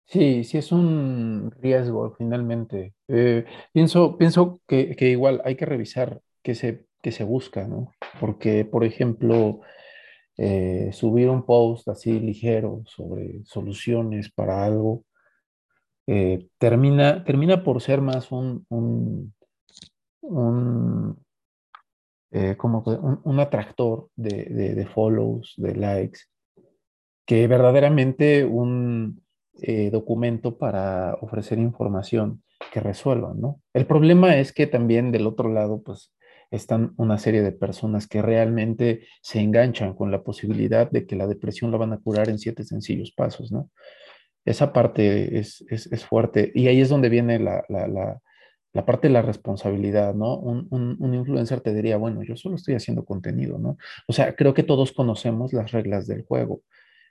[0.06, 2.96] Sí, sí es un riesgo finalmente.
[3.08, 7.92] Eh, pienso pienso que, igual hay que revisar qué se, qué se busca, ¿no?
[8.20, 9.60] Porque, por ejemplo,
[10.38, 15.04] eh, subir un post así ligero sobre soluciones para algo
[16.08, 19.34] eh, termina, termina por ser más un, un,
[22.32, 22.84] eh, como
[23.24, 26.22] un, atractor de, follows, de likes,
[27.26, 29.22] que verdaderamente un
[29.62, 32.42] eh, documento para ofrecer información
[32.72, 33.62] que resuelva, ¿no?
[33.74, 36.14] El problema es que también del otro lado, pues,
[36.52, 41.28] están una serie de personas que realmente se enganchan con la posibilidad de que la
[41.28, 43.70] depresión la van a curar en siete sencillos pasos, ¿no?
[44.50, 45.66] Esa parte es,
[46.08, 47.64] fuerte y ahí es donde viene la,
[48.78, 50.38] la parte de la responsabilidad, ¿no?
[50.38, 53.78] Un, un, influencer te diría, bueno, yo solo estoy haciendo contenido, ¿no?
[54.08, 56.62] O sea, creo que todos conocemos las reglas del juego.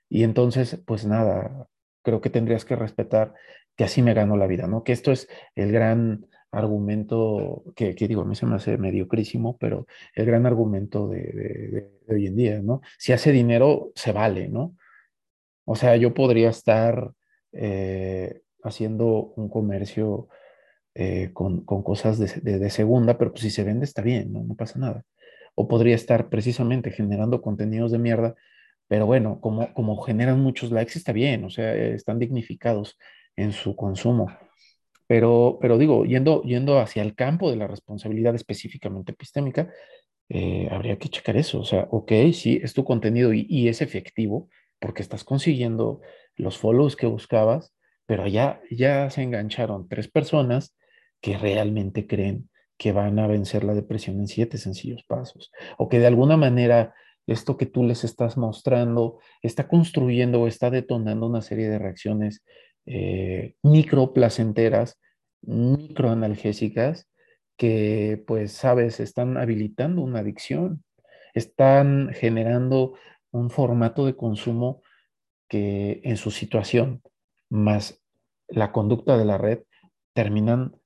[0.08, 1.66] Y entonces, pues nada,
[2.02, 3.34] creo que tendrías que respetar
[3.74, 4.84] que así me gano la vida, ¿no?
[4.84, 9.88] Que esto es el gran argumento que, digo, a mí se me hace mediocrísimo, pero
[10.14, 12.80] el gran argumento de, hoy en día, ¿no?
[12.96, 14.76] Si hace dinero, se vale, ¿no?
[15.64, 17.12] O sea, yo podría estar
[17.52, 20.28] eh, haciendo un comercio
[20.94, 24.44] eh, con, cosas de, segunda, pero pues si se vende está bien, ¿no?
[24.44, 25.04] no pasa nada.
[25.54, 28.34] O podría estar precisamente generando contenidos de mierda,
[28.88, 32.98] pero bueno, como, como generan muchos likes está bien, o sea, están dignificados
[33.36, 34.28] en su consumo.
[35.06, 39.72] Pero, pero digo, yendo, yendo hacia el campo de la responsabilidad específicamente epistémica,
[40.28, 41.60] eh, habría que checar eso.
[41.60, 44.48] O sea, ok, sí, es tu contenido y, y, es efectivo
[44.80, 46.00] porque estás consiguiendo
[46.36, 47.74] los follows que buscabas,
[48.06, 50.76] pero ya, ya se engancharon tres personas
[51.20, 55.98] que realmente creen que van a vencer la depresión en siete sencillos pasos, o que
[55.98, 56.94] de alguna manera
[57.26, 62.44] esto que tú les estás mostrando está construyendo o está detonando una serie de reacciones
[62.86, 65.00] eh, micro placenteras,
[65.42, 67.08] micro analgésicas,
[67.56, 70.84] que pues, sabes, están habilitando una adicción,
[71.34, 72.94] están generando
[73.30, 74.82] un formato de consumo
[75.48, 77.02] que en su situación,
[77.48, 78.02] más
[78.48, 79.60] la conducta de la red,
[80.12, 80.76] terminan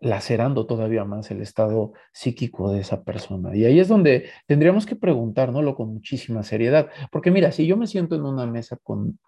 [0.00, 3.54] lacerando todavía más el estado psíquico de esa persona.
[3.54, 6.88] Y ahí es donde tendríamos que preguntárnoslo con muchísima seriedad.
[7.12, 9.18] Porque mira, si yo me siento en una mesa con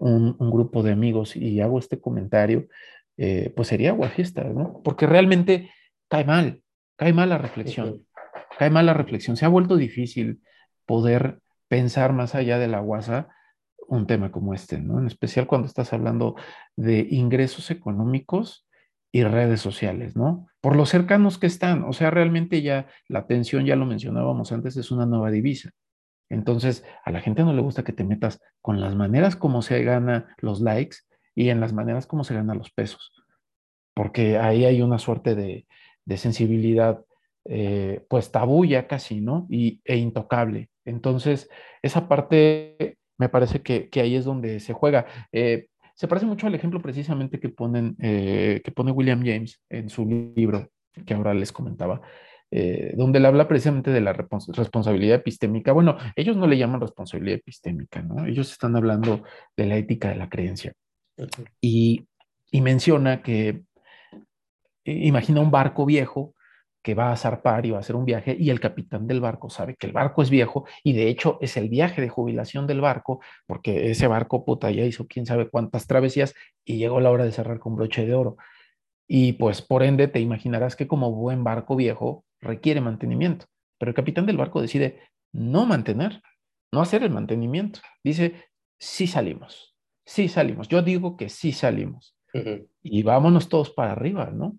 [0.00, 2.66] un, grupo de amigos y hago este comentario,
[3.16, 4.80] eh, pues sería fiesta, ¿no?
[4.82, 5.70] Porque realmente
[6.08, 6.62] cae mal,
[6.96, 8.04] cae mal la reflexión,
[8.58, 9.36] cae mal la reflexión.
[9.36, 10.40] Se ha vuelto difícil
[10.84, 13.28] poder pensar más allá de la guasa
[13.88, 14.98] un tema como este, ¿no?
[15.00, 16.36] En especial cuando estás hablando
[16.76, 18.66] de ingresos económicos
[19.10, 20.46] y redes sociales, ¿no?
[20.60, 24.76] Por lo cercanos que están, o sea, realmente ya la atención, ya lo mencionábamos antes,
[24.76, 25.70] es una nueva divisa.
[26.28, 29.82] Entonces, a la gente no le gusta que te metas con las maneras como se
[29.82, 30.98] gana los likes
[31.34, 33.12] y en las maneras como se gana los pesos,
[33.94, 35.66] porque ahí hay una suerte de,
[36.16, 37.02] sensibilidad,
[37.46, 39.46] eh, pues tabú ya casi, ¿no?
[39.48, 40.68] Y, e intocable.
[40.84, 41.48] Entonces,
[41.82, 45.06] esa parte me parece que, ahí es donde se juega.
[45.32, 49.90] Eh, se parece mucho al ejemplo precisamente que, ponen, eh, que pone William James en
[49.90, 50.70] su libro,
[51.04, 52.00] que ahora les comentaba,
[52.50, 55.72] eh, donde él habla precisamente de la responsabilidad epistémica.
[55.72, 58.24] Bueno, ellos no le llaman responsabilidad epistémica, ¿no?
[58.26, 59.24] Ellos están hablando
[59.56, 60.72] de la ética de la creencia.
[61.60, 62.06] Y,
[62.52, 63.62] y menciona que
[64.84, 66.34] imagina un barco viejo
[66.88, 69.50] que va a zarpar y va a hacer un viaje y el capitán del barco
[69.50, 72.80] sabe que el barco es viejo y de hecho es el viaje de jubilación del
[72.80, 77.26] barco porque ese barco puta ya hizo quién sabe cuántas travesías y llegó la hora
[77.26, 78.38] de cerrar con broche de oro.
[79.06, 83.44] Y pues por ende te imaginarás que como buen barco viejo requiere mantenimiento,
[83.78, 84.98] pero el capitán del barco decide
[85.30, 86.22] no mantener,
[86.72, 87.80] no hacer el mantenimiento.
[88.02, 88.46] Dice,
[88.78, 90.68] sí salimos, sí salimos.
[90.68, 92.16] Yo digo que sí salimos.
[92.82, 94.58] Y vámonos todos para arriba, ¿no?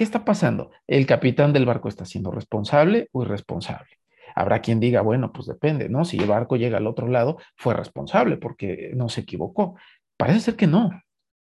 [0.00, 0.70] ¿Qué está pasando?
[0.86, 3.98] ¿El capitán del barco está siendo responsable o irresponsable?
[4.34, 6.06] Habrá quien diga, bueno, pues depende, ¿no?
[6.06, 9.76] Si el barco llega al otro lado, fue responsable porque no se equivocó.
[10.16, 10.90] Parece ser que no.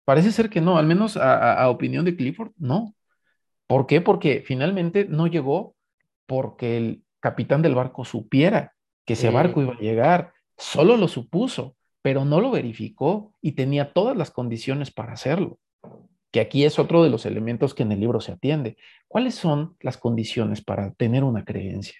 [0.04, 2.94] Parece ser que no, al menos a, opinión de Clifford, no.
[3.66, 4.02] ¿Por qué?
[4.02, 5.74] Porque finalmente no llegó
[6.26, 8.74] porque el capitán del barco supiera
[9.06, 10.34] que ese barco iba a llegar.
[10.58, 15.58] Solo lo supuso, pero no lo verificó y tenía todas las condiciones para hacerlo
[16.32, 18.78] que aquí es otro de los elementos que en el libro se atiende.
[19.06, 21.98] ¿Cuáles son las condiciones para tener una creencia?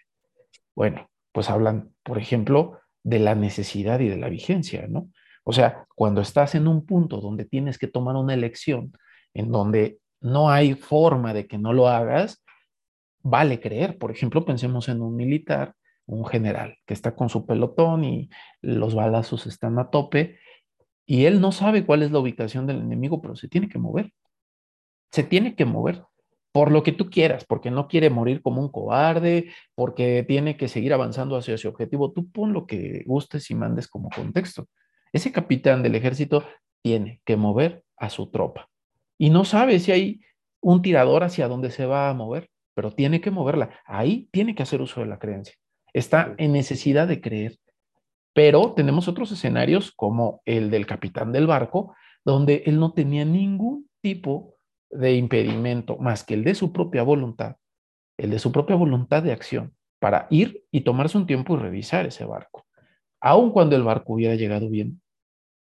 [0.74, 5.10] Bueno, pues hablan, por ejemplo, de la necesidad y de la vigencia, ¿no?
[5.44, 8.92] O sea, cuando estás en un punto donde tienes que tomar una elección,
[9.34, 12.42] en donde no hay forma de que no lo hagas,
[13.22, 13.98] vale creer.
[13.98, 15.74] Por ejemplo, pensemos en un militar,
[16.06, 18.30] un general, que está con su pelotón y
[18.62, 20.38] los balazos están a tope,
[21.04, 24.10] y él no sabe cuál es la ubicación del enemigo, pero se tiene que mover
[25.12, 26.02] se tiene que mover
[26.52, 30.68] por lo que tú quieras, porque no quiere morir como un cobarde, porque tiene que
[30.68, 32.12] seguir avanzando hacia ese objetivo.
[32.12, 34.68] Tú pon lo que gustes y mandes como contexto.
[35.12, 36.44] Ese capitán del ejército
[36.82, 38.68] tiene que mover a su tropa
[39.22, 40.20] y no sabe si hay
[40.60, 43.70] un tirador hacia dónde se va a mover, pero tiene que moverla.
[43.86, 45.54] Ahí tiene que hacer uso de la creencia.
[45.92, 47.56] Está en necesidad de creer.
[48.34, 51.94] Pero tenemos otros escenarios como el del capitán del barco,
[52.24, 54.56] donde él no tenía ningún tipo
[54.92, 57.56] de impedimento más que el de su propia voluntad,
[58.18, 62.06] el de su propia voluntad de acción, para ir y tomarse un tiempo y revisar
[62.06, 62.66] ese barco.
[63.20, 65.00] Aun cuando el barco hubiera llegado bien,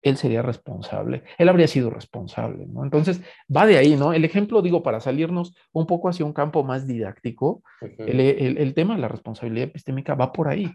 [0.01, 2.85] él sería responsable, él habría sido responsable, ¿no?
[2.85, 3.21] Entonces,
[3.53, 4.13] va de ahí, ¿no?
[4.13, 8.95] El ejemplo, digo, para salirnos un poco hacia un campo más didáctico, el, el tema
[8.95, 10.71] de la responsabilidad epistémica va por ahí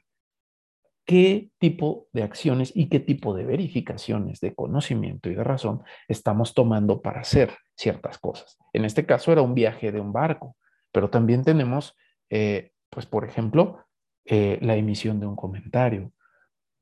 [1.07, 6.55] qué tipo de acciones y qué tipo de verificaciones de conocimiento y de razón estamos
[6.55, 8.59] tomando para hacer ciertas cosas.
[8.73, 10.57] En este caso era un viaje de un barco,
[10.93, 11.97] pero también tenemos,
[12.31, 13.85] eh, pues por ejemplo,
[14.25, 16.13] eh, la emisión de un comentario,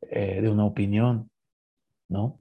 [0.03, 1.31] eh, de una opinión,
[2.09, 2.41] ¿no?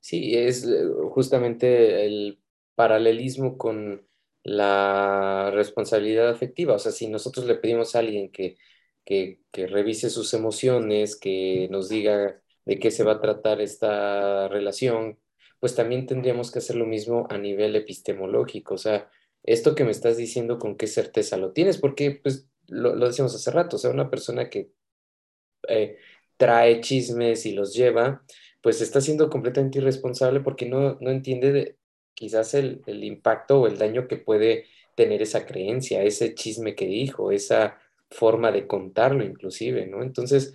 [0.00, 0.68] Sí, es
[1.12, 2.40] justamente el
[2.74, 4.06] paralelismo con
[4.42, 6.74] la responsabilidad afectiva.
[6.74, 8.56] O sea, si nosotros le pedimos a alguien que
[9.08, 15.18] que, revise sus emociones, que nos diga de qué se va a tratar esta relación,
[15.60, 18.74] pues también tendríamos que hacer lo mismo a nivel epistemológico.
[18.74, 19.10] O sea,
[19.42, 21.78] esto que me estás diciendo, ¿con qué certeza lo tienes?
[21.78, 24.70] Porque, pues, lo, decíamos hace rato, o sea, una persona que
[25.68, 25.98] eh,
[26.36, 28.24] trae chismes y los lleva,
[28.60, 31.78] pues está siendo completamente irresponsable porque no, no entiende
[32.14, 36.86] quizás el, el impacto o el daño que puede tener esa creencia, ese chisme que
[36.86, 37.78] dijo, esa
[38.10, 40.02] forma de contarlo inclusive, ¿no?
[40.02, 40.54] Entonces,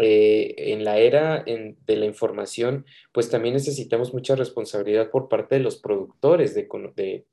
[0.00, 5.60] eh, en la era de la información, pues también necesitamos mucha responsabilidad por parte de
[5.60, 6.68] los productores de,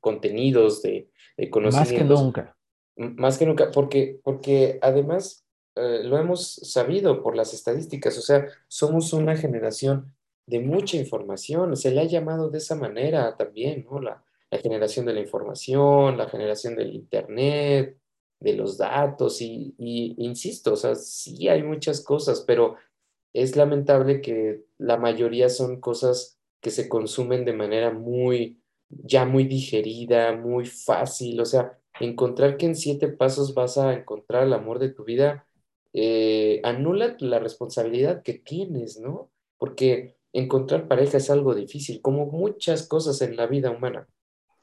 [0.00, 2.08] contenidos, de, de, conocimientos.
[2.08, 2.56] Más que nunca.
[2.96, 5.46] Más que nunca, porque, porque además
[5.76, 10.14] eh, lo hemos sabido por las estadísticas, o sea, somos una generación
[10.46, 14.00] de mucha información, se le ha llamado de esa manera también, ¿no?
[14.00, 17.98] La, la generación de la información, la generación del Internet,
[18.40, 22.76] de los datos y, insisto, o sea, sí hay muchas cosas, pero
[23.32, 29.44] es lamentable que la mayoría son cosas que se consumen de manera muy, ya muy
[29.44, 34.78] digerida, muy fácil, o sea, encontrar que en siete pasos vas a encontrar el amor
[34.78, 35.46] de tu vida,
[35.92, 39.30] eh, anula la responsabilidad que tienes, ¿no?
[39.58, 44.06] Porque encontrar pareja es algo difícil, como muchas cosas en la vida humana.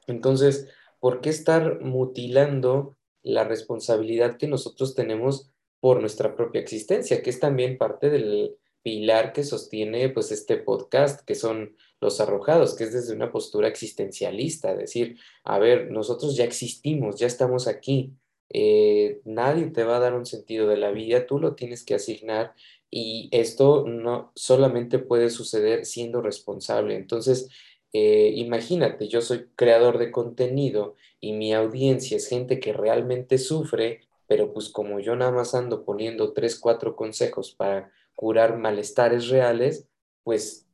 [0.06, 0.68] Entonces,
[1.00, 5.50] ¿por qué estar mutilando la responsabilidad que nosotros tenemos
[5.80, 11.22] por nuestra propia existencia, que es también parte del pilar que sostiene pues este podcast,
[11.26, 16.44] que son los arrojados, que es desde una postura existencialista, decir, a ver, nosotros ya
[16.44, 18.12] existimos, ya estamos aquí,
[18.50, 21.94] eh, nadie te va a dar un sentido de la vida, tú lo tienes que
[21.94, 22.54] asignar
[22.90, 26.94] y esto no solamente puede suceder siendo responsable.
[26.94, 27.48] Entonces,
[27.96, 34.00] eh, imagínate, yo soy creador de contenido y mi audiencia es gente que realmente sufre,
[34.26, 39.86] pero pues como yo nada más ando poniendo tres, cuatro consejos para curar malestares reales,
[40.24, 40.66] pues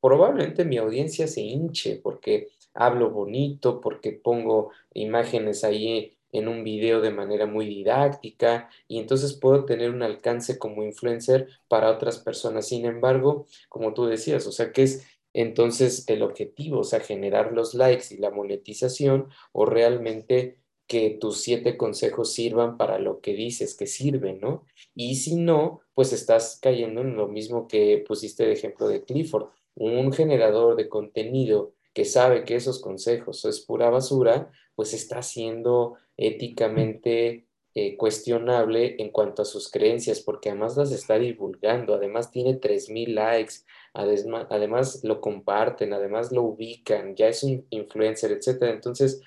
[0.00, 7.00] probablemente mi audiencia se hinche porque hablo bonito, porque pongo imágenes ahí en un video
[7.00, 12.68] de manera muy didáctica y entonces puedo tener un alcance como influencer para otras personas.
[12.68, 17.52] Sin embargo, como tú decías, o sea, que es entonces el objetivo, o sea, generar
[17.52, 20.58] los likes y la monetización o realmente
[20.88, 24.64] que tus siete consejos sirvan para lo que dices que sirven, ¿no?
[24.96, 29.50] Y si no, pues estás cayendo en lo mismo que pusiste de ejemplo de Clifford,
[29.76, 35.98] un generador de contenido que sabe que esos consejos es pura basura, pues está siendo
[36.16, 42.58] éticamente eh, cuestionable en cuanto a sus creencias, porque además las está divulgando, además tiene
[42.58, 43.54] 3.000 likes,
[43.94, 48.72] además, lo comparten, además lo ubican, ya es un influencer, etcétera.
[48.72, 49.20] Entonces,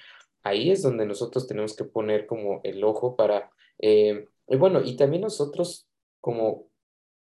[0.44, 4.96] ahí es donde nosotros tenemos que poner como el ojo para, eh, y bueno, y
[4.96, 5.88] también nosotros
[6.20, 6.68] como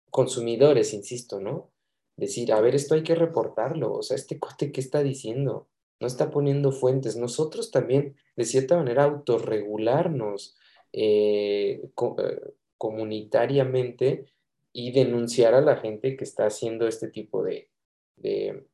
[0.09, 1.71] consumidores, insisto, ¿no?
[2.17, 5.69] Decir, a ver, esto hay que reportarlo, o sea, este cuate, ¿qué está diciendo?
[5.99, 7.15] No está poniendo fuentes.
[7.17, 10.57] Nosotros también, de cierta manera, autorregularnos
[10.93, 12.41] eh, eh,
[12.77, 14.25] comunitariamente
[14.71, 17.69] y denunciar a la gente que está haciendo este tipo de,
[18.17, 18.65] de,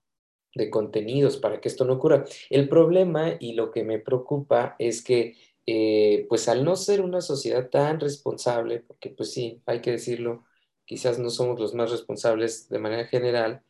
[0.69, 2.25] contenidos para que esto no ocurra.
[2.49, 5.35] El problema y lo que me preocupa es que,
[5.65, 10.45] eh, pues al no ser una sociedad tan responsable, porque pues sí, hay que decirlo,
[10.85, 13.63] quizás no somos los más responsables de manera general,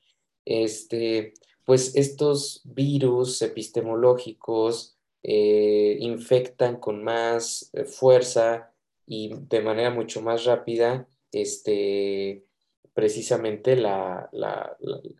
[0.45, 1.33] este,
[1.65, 8.71] pues estos virus epistemológicos eh, infectan con más eh, fuerza
[9.07, 12.45] y de manera mucho más rápida este,
[12.93, 14.29] precisamente la,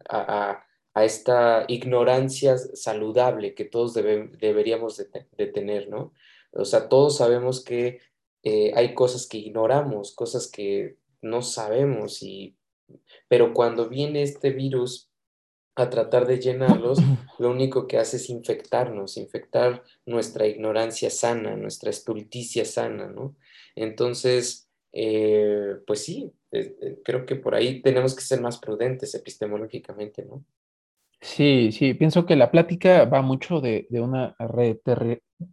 [0.10, 6.14] a, esta ignorancia saludable que todos deberíamos de, tener, ¿no?
[6.54, 8.00] O sea, todos sabemos que
[8.44, 12.56] eh, hay cosas que ignoramos, cosas que no sabemos, y,
[13.28, 15.12] pero cuando viene este virus
[15.76, 17.00] a tratar de llenarlos,
[17.40, 23.36] lo único que hace es infectarnos, infectar nuestra ignorancia sana, nuestra estulticia sana, ¿no?
[23.76, 24.65] Entonces,
[24.98, 30.24] eh, pues sí, eh, eh, creo que por ahí tenemos que ser más prudentes epistemológicamente,
[30.24, 30.46] ¿no?
[31.20, 34.38] Sí, sí, pienso que la plática va mucho de, una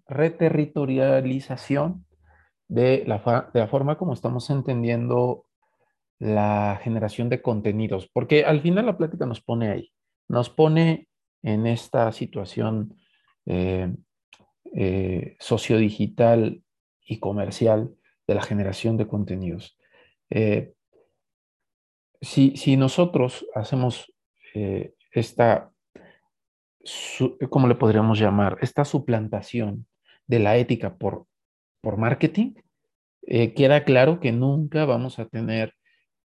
[0.06, 2.06] reterritorialización
[2.68, 5.46] de la, de la forma como estamos entendiendo
[6.20, 9.92] la generación de contenidos, porque al final la plática nos pone ahí,
[10.28, 11.08] nos pone
[11.42, 12.96] en esta situación
[15.40, 16.62] sociodigital
[17.04, 17.92] y comercial
[18.32, 19.78] de la generación de contenidos.
[20.30, 20.72] Eh,
[22.22, 24.12] si, nosotros hacemos
[24.54, 25.70] eh, esta,
[27.50, 28.56] ¿cómo le podríamos llamar?
[28.62, 29.86] Esta suplantación
[30.26, 31.26] de la ética por,
[31.82, 32.54] por marketing,
[33.26, 35.74] eh, queda claro que nunca vamos a tener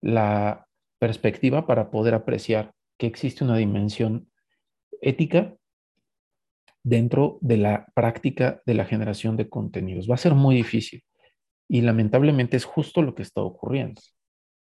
[0.01, 0.67] la
[0.99, 4.31] perspectiva para poder apreciar que existe una dimensión
[5.01, 5.57] ética
[6.85, 10.09] dentro de la práctica de la generación de contenidos.
[10.09, 11.03] Va a ser muy difícil.
[11.69, 14.01] Y lamentablemente es justo lo que está ocurriendo,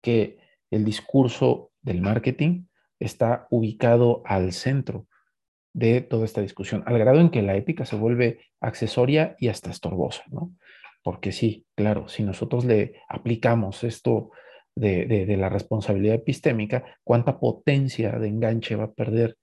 [0.01, 0.39] que
[0.71, 2.65] el discurso del marketing
[2.99, 5.07] está ubicado al centro
[5.73, 9.69] de toda esta discusión, al grado en que la ética se vuelve accesoria y hasta
[9.69, 10.55] estorbosa, ¿no?
[11.03, 14.31] Porque sí, claro, si nosotros le aplicamos esto
[14.75, 19.37] de, la responsabilidad epistémica, cuánta potencia de enganche va a perder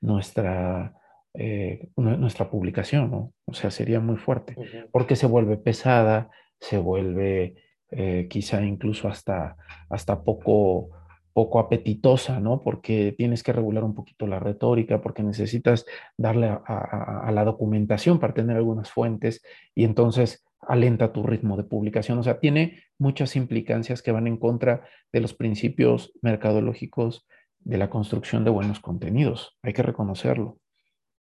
[0.00, 0.94] nuestra,
[1.34, 3.32] eh, nuestra publicación, ¿no?
[3.44, 4.56] O sea, sería muy fuerte,
[4.90, 6.30] porque se vuelve pesada,
[6.60, 7.54] se vuelve
[7.90, 9.56] eh, quizá incluso hasta,
[9.88, 10.90] hasta poco,
[11.32, 12.62] poco apetitosa, ¿no?
[12.62, 15.86] Porque tienes que regular un poquito la retórica, porque necesitas
[16.16, 19.42] darle a, la documentación para tener algunas fuentes
[19.74, 22.18] y entonces alenta tu ritmo de publicación.
[22.18, 27.26] O sea, tiene muchas implicancias que van en contra de los principios mercadológicos
[27.60, 29.56] de la construcción de buenos contenidos.
[29.62, 30.58] Hay que reconocerlo.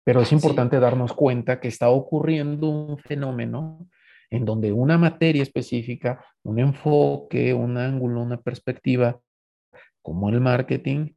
[0.04, 3.86] Pero es importante darnos cuenta que está ocurriendo un fenómeno
[4.30, 9.20] en donde una materia específica, un enfoque, un ángulo, una perspectiva
[10.02, 11.14] como el marketing,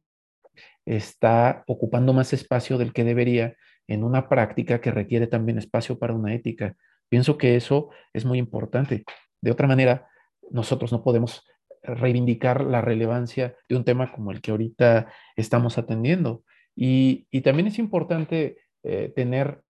[0.84, 3.56] está ocupando más espacio del que debería
[3.86, 6.76] en una práctica que requiere también espacio para una ética.
[7.08, 9.04] Pienso que eso es muy importante.
[9.40, 10.08] De otra manera,
[10.50, 11.44] nosotros no podemos
[11.82, 16.44] reivindicar la relevancia de un tema como el que ahorita estamos atendiendo.
[16.74, 19.62] Y, también es importante eh, tener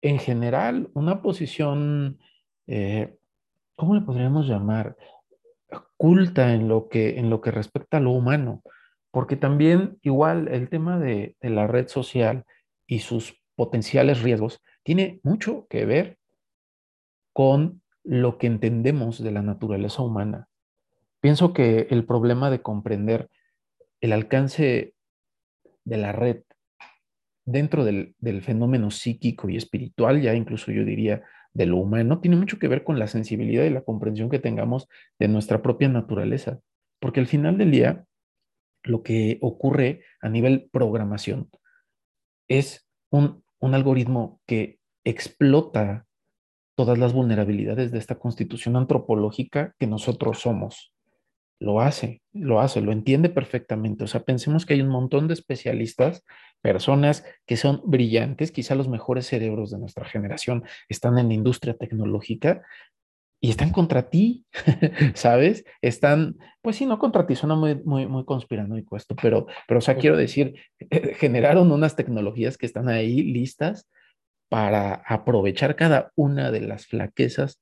[0.00, 2.18] en general una posición,
[2.66, 3.16] eh,
[3.76, 4.96] ¿cómo le podríamos llamar?
[5.96, 8.62] culta en lo que, en lo que respecta a lo humano,
[9.10, 12.44] porque también igual el tema de, la red social
[12.86, 16.18] y sus potenciales riesgos tiene mucho que ver
[17.32, 20.48] con lo que entendemos de la naturaleza humana.
[21.20, 23.28] Pienso que el problema de comprender
[24.00, 24.94] el alcance
[25.84, 26.42] de la red
[27.44, 31.22] dentro del, del, fenómeno psíquico y espiritual, ya incluso yo diría
[31.54, 34.88] de lo humano tiene mucho que ver con la sensibilidad y la comprensión que tengamos
[35.18, 36.60] de nuestra propia naturaleza.
[37.00, 38.04] Porque al final del día,
[38.82, 41.50] lo que ocurre a nivel programación
[42.48, 46.06] es un, un algoritmo que explota
[46.74, 50.92] todas las vulnerabilidades de esta constitución antropológica que nosotros somos
[51.62, 54.04] lo hace, lo hace, lo entiende perfectamente.
[54.04, 56.24] O sea, pensemos que hay un montón de especialistas,
[56.62, 61.74] personas que son brillantes, quizá los mejores cerebros de nuestra generación están en la industria
[61.74, 62.62] tecnológica
[63.40, 64.46] y están contra ti,
[65.14, 65.64] ¿sabes?
[65.82, 69.80] Están, pues sí, no contra ti, suena muy, muy, muy conspiranoico esto, pero, pero, o
[69.80, 70.54] sea, quiero decir,
[71.16, 73.88] generaron unas tecnologías que están ahí listas
[74.48, 77.60] para aprovechar cada una de las flaquezas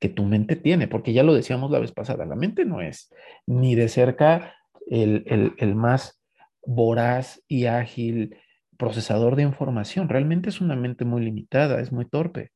[0.00, 3.14] que tu mente tiene, porque ya lo decíamos la vez pasada, la mente no es
[3.46, 4.56] ni de cerca
[4.88, 6.21] el, más
[6.64, 8.36] voraz y ágil
[8.76, 12.50] procesador de información, realmente es una mente muy limitada, es muy torpe,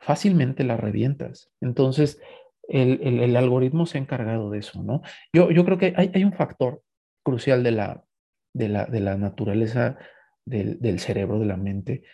[0.00, 1.50] fácilmente la revientas.
[1.60, 2.20] Entonces,
[2.68, 5.02] el, algoritmo se ha encargado de eso, ¿no?
[5.32, 6.82] Yo, yo creo que hay, un factor
[7.22, 8.04] crucial de la,
[8.52, 9.98] de la, de la naturaleza
[10.44, 12.04] del, del cerebro, de la mente,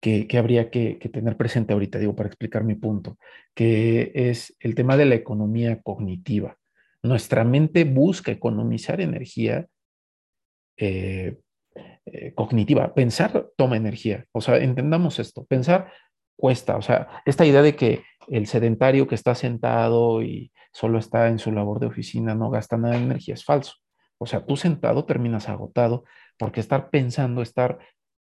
[0.00, 3.18] que, habría que, tener presente ahorita, digo, para explicar mi punto,
[3.54, 6.56] que es el tema de la economía cognitiva.
[7.02, 9.66] Nuestra mente busca economizar energía
[10.80, 11.36] eh,
[12.06, 12.94] eh, cognitiva.
[12.94, 14.24] Pensar toma energía.
[14.32, 15.44] O sea, entendamos esto.
[15.44, 15.92] Pensar
[16.36, 16.76] cuesta.
[16.76, 21.38] O sea, esta idea de que el sedentario que está sentado y solo está en
[21.38, 23.74] su labor de oficina no gasta nada de energía es falso.
[24.18, 26.04] O sea, tú sentado terminas agotado
[26.38, 27.78] porque estar pensando, estar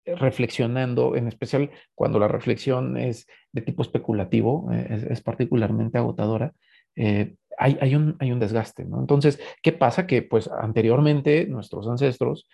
[0.05, 6.53] reflexionando, en especial cuando la reflexión es de tipo especulativo, eh, es, particularmente agotadora,
[6.95, 8.99] eh, hay, hay, un, hay un desgaste, ¿no?
[8.99, 10.07] Entonces, ¿qué pasa?
[10.07, 12.47] Que pues anteriormente nuestros ancestros,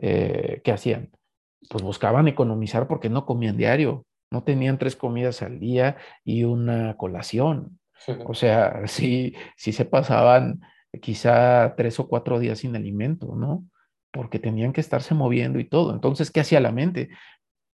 [0.00, 1.10] eh, ¿qué hacían?
[1.68, 6.96] Pues buscaban economizar porque no comían diario, no tenían tres comidas al día y una
[6.96, 7.78] colación.
[8.26, 10.60] O sea, sí, sí se pasaban
[11.00, 13.64] quizá tres o cuatro días sin alimento, ¿no?
[14.12, 15.92] porque tenían que estarse moviendo y todo.
[15.92, 17.08] Entonces, ¿qué hacía la mente?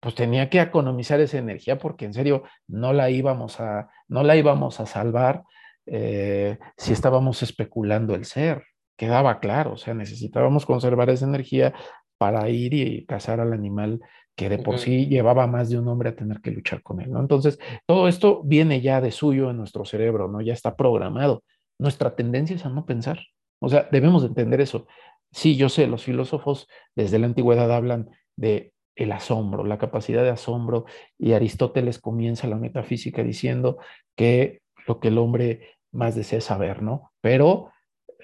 [0.00, 4.34] Pues tenía que economizar esa energía porque en serio no la íbamos a, no la
[4.34, 5.44] íbamos a salvar
[5.86, 8.64] eh, si estábamos especulando el ser.
[8.96, 11.74] Quedaba claro, o sea, necesitábamos conservar esa energía
[12.18, 14.00] para ir y cazar al animal
[14.36, 17.10] que de por sí llevaba más de un hombre a tener que luchar con él,
[17.10, 17.20] ¿no?
[17.20, 20.40] Entonces, todo esto viene ya de suyo en nuestro cerebro, ¿no?
[20.40, 21.44] Ya está programado.
[21.78, 23.20] Nuestra tendencia es a no pensar.
[23.60, 24.86] O sea, debemos entender eso.
[25.32, 30.30] Sí, yo sé, los filósofos desde la antigüedad hablan de el asombro, la capacidad de
[30.30, 30.84] asombro,
[31.18, 33.78] y Aristóteles comienza la metafísica diciendo
[34.16, 37.12] que lo que el hombre más desea es saber, ¿no?
[37.20, 37.70] Pero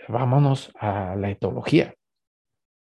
[0.09, 1.95] vámonos a la etología.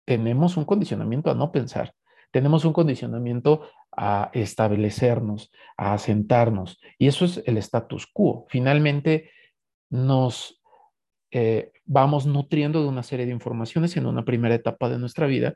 [0.05, 1.93] Tenemos un condicionamiento a no pensar,
[2.31, 8.45] tenemos un condicionamiento a establecernos, a asentarnos, y eso es el status quo.
[8.49, 9.31] Finalmente
[9.89, 10.61] nos
[11.31, 15.55] eh, vamos nutriendo de una serie de informaciones en una primera etapa de nuestra vida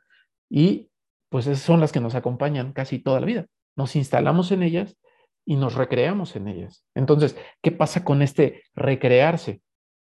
[0.49, 0.89] y
[1.29, 3.45] pues esas son las que nos acompañan casi toda la vida.
[3.75, 4.97] Nos instalamos en ellas
[5.45, 6.85] y nos recreamos en ellas.
[6.95, 9.61] Entonces, ¿qué pasa con este recrearse?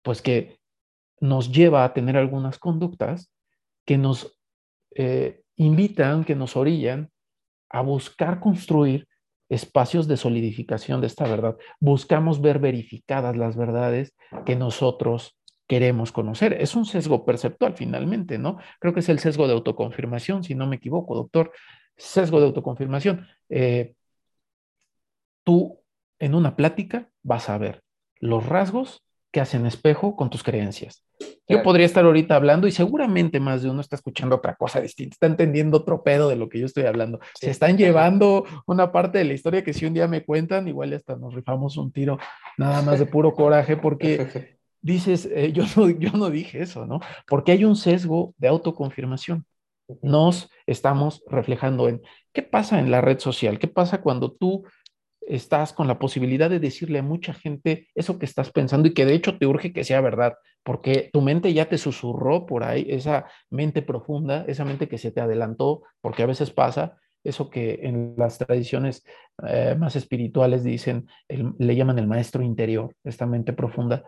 [0.02, 0.60] Pues que
[1.20, 3.32] nos lleva a tener algunas conductas
[3.86, 4.40] que nos
[4.96, 7.12] eh, invitan, que nos orillan
[7.70, 9.08] a buscar construir
[9.50, 11.56] espacios de solidificación de esta verdad.
[11.80, 14.16] Buscamos ver verificadas las verdades
[14.46, 16.54] que nosotros queremos conocer.
[16.54, 18.58] Es un sesgo perceptual finalmente, ¿no?
[18.80, 21.52] Creo que es el sesgo de autoconfirmación, si no me equivoco, doctor.
[21.96, 23.28] Sesgo de autoconfirmación.
[23.50, 23.96] Eh,
[25.48, 25.80] tú
[26.20, 27.82] en una plática vas a ver
[28.20, 31.06] los rasgos que hacen espejo con tus creencias.
[31.48, 35.14] Yo podría estar ahorita hablando y seguramente más de uno está escuchando otra cosa distinta,
[35.14, 37.22] está entendiendo otro pedo de lo que yo estoy hablando.
[37.34, 40.92] Se están llevando una parte de la historia que si un día me cuentan, igual
[40.92, 42.20] hasta nos rifamos un tiro
[42.58, 47.00] nada más de puro coraje porque dices, eh, yo, no, yo no dije eso, ¿no?
[47.26, 49.46] Porque hay un sesgo de autoconfirmación.
[50.02, 52.02] Nos estamos reflejando en
[52.34, 54.66] qué pasa en la red social, qué pasa cuando tú
[55.28, 59.06] estás con la posibilidad de decirle a mucha gente eso que estás pensando y que
[59.06, 62.86] de hecho te urge que sea verdad, porque tu mente ya te susurró por ahí,
[62.90, 67.80] esa mente profunda, esa mente que se te adelantó, porque a veces pasa eso que
[67.84, 69.04] en las tradiciones
[69.48, 74.06] eh, más espirituales dicen, le llaman el maestro interior, esta mente profunda,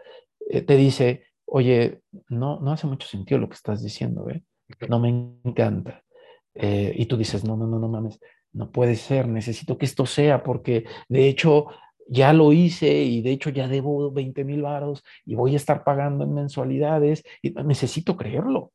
[0.50, 2.00] eh, te dice, oye,
[2.30, 4.44] no, no hace mucho sentido lo que estás diciendo, ¿eh?
[4.88, 5.10] no me
[5.44, 6.04] encanta.
[6.62, 8.20] Y tú dices, no, no, no, no mames,
[8.54, 11.68] no puede ser, necesito que esto sea, porque de hecho
[12.08, 15.84] ya lo hice y de hecho ya debo 20 mil varos y voy a estar
[15.84, 18.72] pagando en mensualidades y necesito creerlo.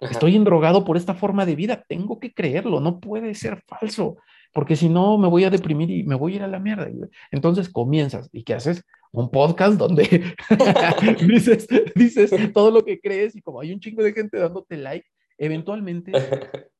[0.00, 4.16] Estoy endrogado por esta forma de vida, tengo que creerlo, no puede ser falso,
[4.52, 6.88] porque si no me voy a deprimir y me voy a ir a la mierda.
[7.30, 8.82] Entonces comienzas y ¿qué haces?
[9.12, 10.34] Un podcast donde
[11.28, 15.06] dices, dices todo lo que crees y como hay un chingo de gente dándote like,
[15.38, 16.10] eventualmente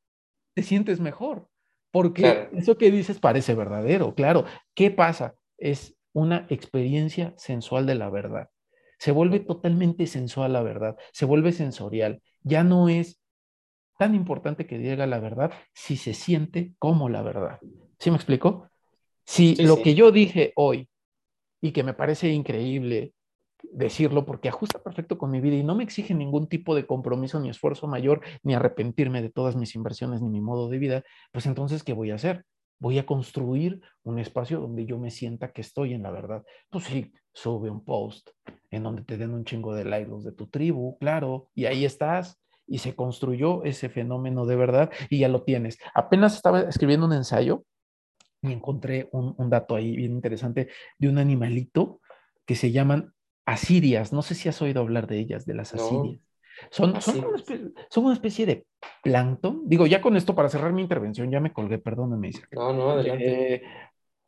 [0.55, 1.47] te sientes mejor.
[1.93, 4.47] Porque eso que dices parece verdadero, claro.
[4.75, 5.35] ¿Qué pasa?
[5.59, 8.49] Es una experiencia sensual de la verdad.
[8.99, 12.23] Se vuelve totalmente sensual la verdad, se vuelve sensorial.
[12.43, 13.21] Ya no es
[13.99, 17.61] tan importante que diga la verdad si se siente como la verdad.
[17.99, 18.71] ¿Sí me explico?
[19.25, 20.89] Si lo que yo dije hoy
[21.61, 23.13] y que me parece increíble
[23.63, 27.41] decirlo porque ajusta perfecto con mi vida y no me exige ningún tipo de compromiso
[27.41, 31.47] ni esfuerzo mayor, ni arrepentirme de todas mis inversiones ni mi modo de vida, pues
[31.47, 32.45] entonces, ¿qué voy a hacer?
[32.79, 36.43] Voy a construir un espacio donde yo me sienta que estoy en la verdad.
[36.69, 38.31] Pues sí, sube un post
[38.71, 42.39] en donde te den un chingo de likes de tu tribu, claro, y ahí estás.
[42.67, 45.79] Y se construyó ese fenómeno de verdad y ya lo tienes.
[45.95, 47.65] Apenas estaba escribiendo un ensayo
[48.41, 52.01] y encontré un, un dato ahí bien interesante de un animalito
[52.47, 53.13] que se llaman
[53.47, 54.13] asirias.
[54.13, 56.21] No sé si has oído hablar de ellas, de las asirias.
[56.71, 58.67] Son, son, una especie, son, una especie, de
[59.03, 59.63] plancton.
[59.67, 62.31] Digo, ya con esto, para cerrar mi intervención, ya me colgué, perdóname.
[62.53, 63.55] No, no, adelante.
[63.55, 63.63] Eh,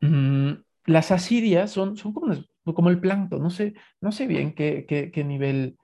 [0.01, 0.53] mm,
[0.87, 2.35] las asirias son, son como,
[2.65, 5.77] como, el plancton, no sé, no sé bien qué, qué, qué nivel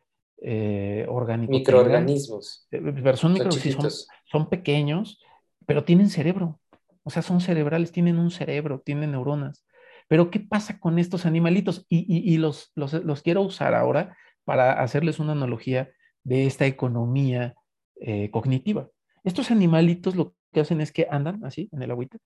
[0.43, 1.53] eh, orgánico.
[1.53, 2.67] Microorganismos.
[2.71, 3.91] Eh, pero son, son,
[4.25, 5.21] son pequeños,
[5.67, 6.59] pero tienen cerebro.
[7.03, 9.65] O sea, son cerebrales, tienen un cerebro, tienen neuronas.
[10.11, 11.87] Pero ¿qué pasa con estos animalitos?
[11.89, 15.93] Y, los, los, quiero usar ahora para hacerles una analogía
[16.25, 17.55] de esta economía
[18.01, 18.91] eh, cognitiva.
[19.23, 22.19] Estos animalitos lo que hacen es que andan así en el agüita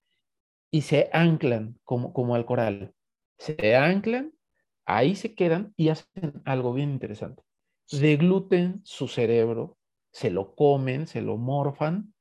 [0.71, 2.95] y se anclan como, como al coral.
[3.37, 4.33] Se anclan,
[4.87, 7.43] ahí se quedan y hacen algo bien interesante.
[7.91, 9.77] Degluten su cerebro,
[10.11, 12.15] se lo comen, se lo morfan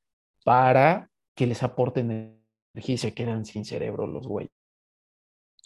[0.44, 2.38] para que les aporten
[2.74, 4.52] energía y se quedan sin cerebro los güeyes.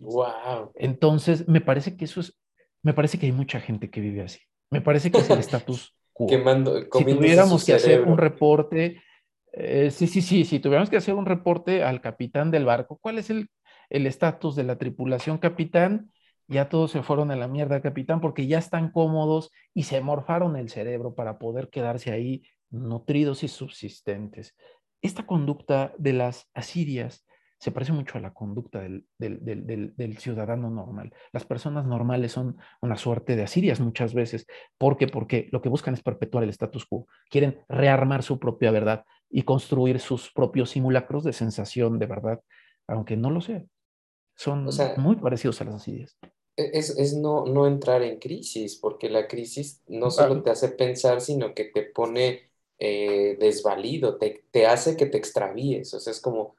[0.01, 0.73] Wow.
[0.75, 2.39] Entonces, me parece que eso es,
[2.83, 4.41] me parece que hay mucha gente que vive así.
[4.71, 6.29] Me parece que es el estatus quo.
[6.29, 9.03] si tuviéramos que hacer un reporte,
[9.53, 13.19] eh, sí, sí, sí, si tuviéramos que hacer un reporte al capitán del barco, ¿cuál
[13.19, 13.49] es el
[13.91, 16.11] estatus de la tripulación, capitán?
[16.47, 20.57] Ya todos se fueron a la mierda, capitán, porque ya están cómodos y se morfaron
[20.57, 24.55] el cerebro para poder quedarse ahí nutridos y subsistentes.
[25.03, 27.27] Esta conducta de las asirias
[27.59, 31.13] se parece mucho a la conducta del, ciudadano normal.
[31.33, 34.47] Las personas normales son una suerte de asirias muchas veces.
[34.79, 35.09] ¿Por qué?
[35.09, 37.07] Porque lo que buscan es perpetuar el status quo.
[37.29, 42.41] Quieren rearmar su propia verdad y construir sus propios simulacros de sensación de verdad,
[42.87, 43.65] aunque no lo sea.
[44.37, 46.17] Son muy parecidos a las asirias.
[46.57, 51.21] E, es, no, no entrar en crisis, porque la crisis no solo te hace pensar,
[51.21, 55.93] sino que te pone eh, desvalido, te, te hace que te extravíes.
[55.93, 56.55] O sea, es como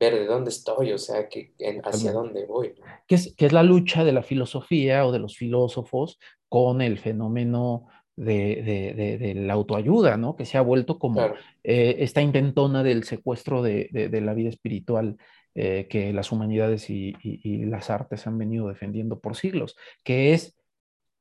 [0.00, 1.52] ver de dónde estoy, o sea, que,
[1.84, 2.74] hacia dónde voy.
[3.06, 6.98] Que es, que es la lucha de la filosofía o de los filósofos con el
[6.98, 7.86] fenómeno
[8.16, 10.36] de, de, la autoayuda, ¿no?
[10.36, 11.20] Que se ha vuelto como
[11.62, 15.16] eh, esta intentona del secuestro de, la vida espiritual
[15.54, 20.56] eh, que las humanidades y, y, las artes han venido defendiendo por siglos, que es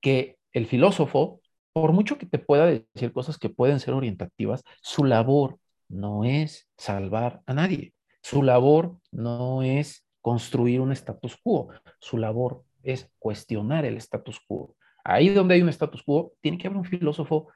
[0.01, 1.41] que el filósofo
[1.73, 6.67] por mucho que te pueda decir cosas que pueden ser orientativas, su labor no es
[6.77, 7.93] salvar a nadie.
[8.21, 11.69] Su labor no es construir un status quo.
[11.99, 14.75] Su labor es cuestionar el status quo.
[15.03, 17.47] Ahí donde hay un status quo, tiene que haber un filósofo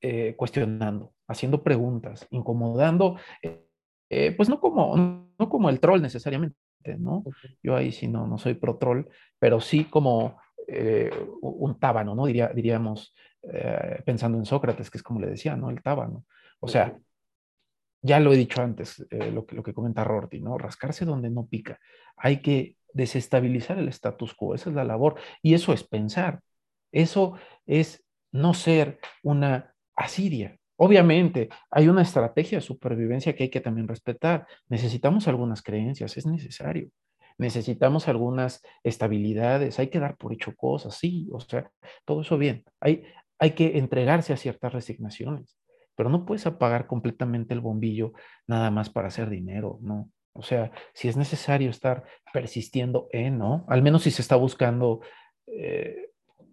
[0.00, 3.66] eh, cuestionando, haciendo preguntas, incomodando, eh,
[4.10, 6.56] eh, pues no como, no como el troll necesariamente,
[6.98, 7.24] ¿no?
[7.62, 9.06] Yo ahí sí no, no soy pro troll,
[9.38, 10.38] pero sí como
[11.40, 12.26] un tábano, ¿no?
[12.26, 13.14] Diría, diríamos,
[14.04, 15.70] pensando en Sócrates, que es como le decía, ¿no?
[15.70, 16.26] El tábano.
[16.60, 16.98] O sea,
[18.02, 20.58] ya lo he dicho antes, lo, que, lo que comenta Rorty, ¿no?
[20.58, 21.78] Rascarse donde no pica.
[22.16, 25.16] Hay que desestabilizar el status quo, esa es la labor.
[25.42, 26.40] Y eso es pensar,
[26.92, 27.34] eso
[27.66, 30.56] es no ser una Asiria.
[30.76, 34.46] Obviamente, hay una estrategia de supervivencia que hay que también respetar.
[34.68, 36.90] Necesitamos algunas creencias, es necesario.
[37.36, 41.70] Necesitamos algunas estabilidades, hay que dar por hecho cosas, sí, o sea,
[42.04, 42.64] todo eso bien.
[42.80, 43.04] Hay,
[43.38, 45.56] hay que entregarse a ciertas resignaciones,
[45.98, 48.12] pero no puedes apagar completamente el bombillo
[48.46, 50.12] nada más para hacer dinero, ¿no?
[50.32, 53.66] O sea, si es necesario estar persistiendo en, ¿no?
[53.68, 55.00] Al menos si se está buscando
[55.48, 56.12] eh,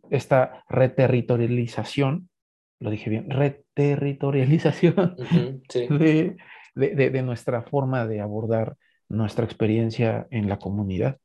[0.09, 2.27] esta reterritorialización,
[2.79, 5.15] lo dije bien, reterritorialización
[5.69, 6.37] de,
[6.73, 8.77] de, nuestra forma de abordar
[9.09, 11.19] nuestra experiencia en la comunidad.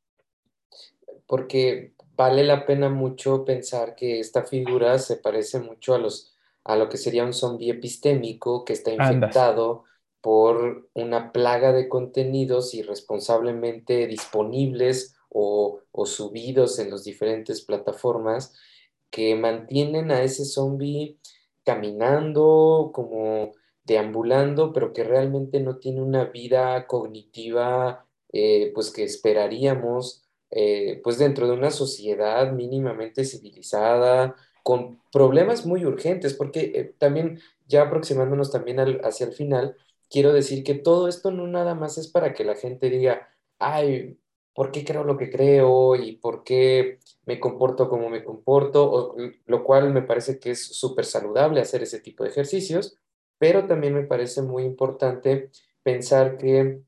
[1.26, 6.29] Porque vale la pena mucho pensar que esta figura se parece mucho a, los,
[6.64, 9.84] a lo que sería un zombie epistémico que está infectado
[10.20, 18.54] por una plaga de contenidos irresponsablemente disponibles o, o subidos en las diferentes plataformas
[19.10, 21.18] que mantienen a ese zombie
[21.64, 23.52] caminando, como
[23.84, 31.18] deambulando, pero que realmente no tiene una vida cognitiva, eh, pues que esperaríamos, eh, pues
[31.18, 38.50] dentro de una sociedad mínimamente civilizada, con problemas muy urgentes, porque eh, también, ya aproximándonos
[38.52, 39.76] también hacia el final,
[40.08, 44.18] quiero decir que todo esto no nada más es para que la gente diga, ay,
[44.54, 49.16] ¿por qué creo lo que creo y por qué me comporto como me comporto?
[49.46, 52.98] lo cual me parece que es súper saludable hacer ese tipo de ejercicios,
[53.38, 55.50] pero también me parece muy importante
[55.82, 56.82] pensar que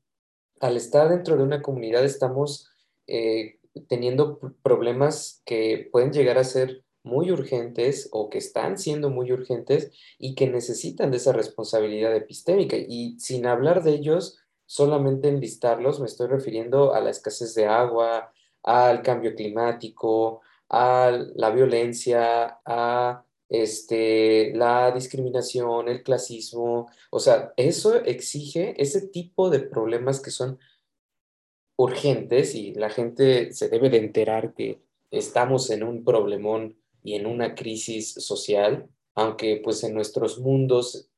[0.59, 2.69] al estar dentro de una comunidad estamos
[3.07, 9.31] eh, teniendo problemas que pueden llegar a ser muy urgentes o que están siendo muy
[9.31, 12.77] urgentes y que necesitan de esa responsabilidad epistémica.
[12.77, 18.33] Y sin hablar de ellos, solamente enlistarlos, me estoy refiriendo a la escasez de agua,
[18.63, 26.89] al cambio climático, a la violencia, a este, la discriminación, el clasismo.
[27.11, 30.57] O sea, eso exige ese tipo de problemas que son
[31.77, 34.81] urgentes y la gente se debe de enterar que
[35.11, 41.09] estamos en un problemón y en una crisis social, aunque pues en nuestros mundos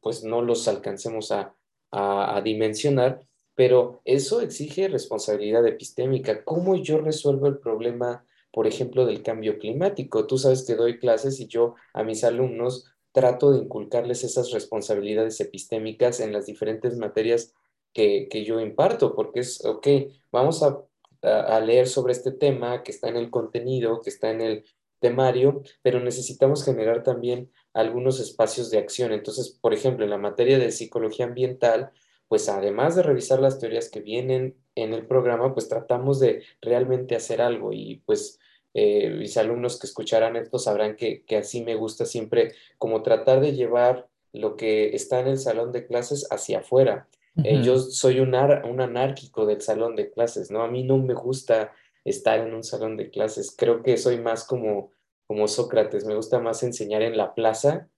[0.00, 1.54] pues no los alcancemos a,
[1.90, 6.44] a, dimensionar, pero eso exige responsabilidad epistémica.
[6.44, 10.26] ¿Cómo yo resuelvo el problema, por ejemplo, del cambio climático?
[10.26, 15.40] Tú sabes que doy clases y yo a mis alumnos trato de inculcarles esas responsabilidades
[15.40, 17.54] epistémicas en las diferentes materias
[17.92, 19.86] que, que yo imparto, porque es, ok,
[20.30, 20.80] vamos a,
[21.22, 24.64] a, leer sobre este tema que está en el contenido, que está en el
[25.00, 29.12] temario, pero necesitamos generar también algunos espacios de acción.
[29.12, 31.90] Entonces, por ejemplo, en la materia de psicología ambiental,
[32.28, 37.16] pues además de revisar las teorías que vienen en el programa, pues tratamos de realmente
[37.16, 38.38] hacer algo y pues
[38.72, 43.52] eh, mis alumnos que escucharán esto sabrán que, así me gusta siempre como tratar de
[43.52, 47.08] llevar lo que está en el salón de clases hacia afuera.
[47.42, 50.62] Eh, yo soy un, un anárquico del salón de clases, ¿no?
[50.62, 51.72] A mí no me gusta
[52.04, 53.54] estar en un salón de clases.
[53.56, 54.92] Creo que soy más como,
[55.26, 57.88] como Sócrates, me gusta más enseñar en la plaza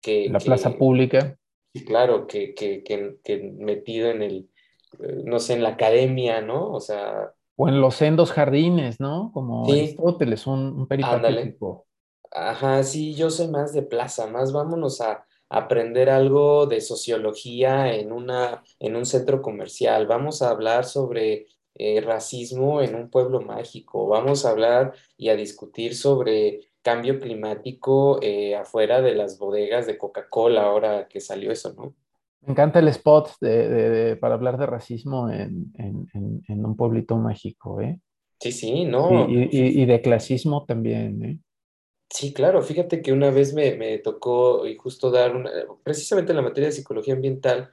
[0.00, 0.28] que...
[0.28, 1.38] La plaza pública.
[1.86, 4.50] Claro, que, que, que, metido en el,
[5.00, 6.72] eh, no sé, en la academia, ¿no?
[6.72, 7.32] O sea...
[7.56, 9.30] O en los sendos jardines, ¿no?
[9.32, 11.84] Como sí, Aristóteles, un, un.
[12.30, 18.12] Ajá, sí, yo soy más de plaza, más vámonos a aprender algo de sociología en,
[18.12, 21.46] una, en un centro comercial, vamos a hablar sobre
[21.78, 24.06] eh, racismo en un pueblo mágico.
[24.06, 29.98] Vamos a hablar y a discutir sobre cambio climático eh, afuera de las bodegas de
[29.98, 31.94] Coca-Cola, ahora que salió eso, ¿no?
[32.42, 35.72] Me encanta el spot de, para hablar de racismo en,
[36.48, 38.00] un pueblito mágico, ¿eh?
[38.38, 39.26] Sí, sí, no.
[39.28, 41.38] Y, de clasismo también, ¿eh?
[42.08, 42.62] Sí, claro.
[42.62, 45.50] Fíjate que una vez me, me tocó y justo dar una,
[45.82, 47.70] precisamente en la materia de psicología ambiental,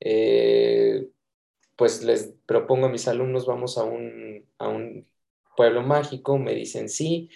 [0.00, 1.08] eh,
[1.80, 5.08] pues les propongo a mis alumnos, vamos a un, a un
[5.56, 7.30] pueblo mágico, me dicen sí,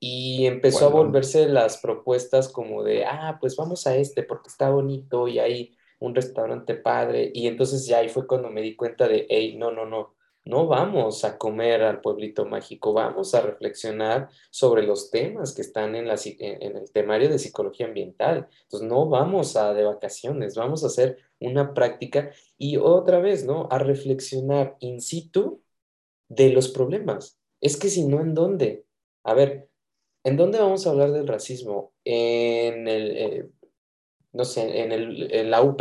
[0.00, 4.70] y empezó a volverse las propuestas como de, ah, pues vamos a este porque está
[4.70, 7.30] bonito y hay un restaurante padre.
[7.32, 10.66] Y entonces ya ahí fue cuando me di cuenta de, hey, no, no, no, no
[10.66, 16.08] vamos a comer al pueblito mágico, vamos a reflexionar sobre los temas que están en,
[16.08, 18.48] la, en el temario de psicología ambiental.
[18.62, 23.68] Entonces no vamos a de vacaciones, vamos a hacer una práctica y otra vez, ¿no?
[23.70, 25.62] A reflexionar in situ
[26.28, 27.38] de los problemas.
[27.60, 28.84] Es que si no, ¿en dónde?
[29.24, 29.68] A ver,
[30.26, 31.94] ¿En dónde vamos a hablar del racismo?
[32.02, 33.48] ¿En el, eh,
[34.32, 35.80] no sé, en, el, la UP?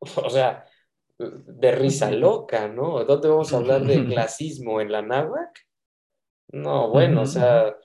[0.24, 0.64] O sea,
[1.18, 3.04] de risa loca, ¿no?
[3.04, 4.80] ¿Dónde vamos a hablar de clasismo?
[4.80, 5.58] ¿En la náhuac?
[6.52, 7.76] No, bueno, o sea,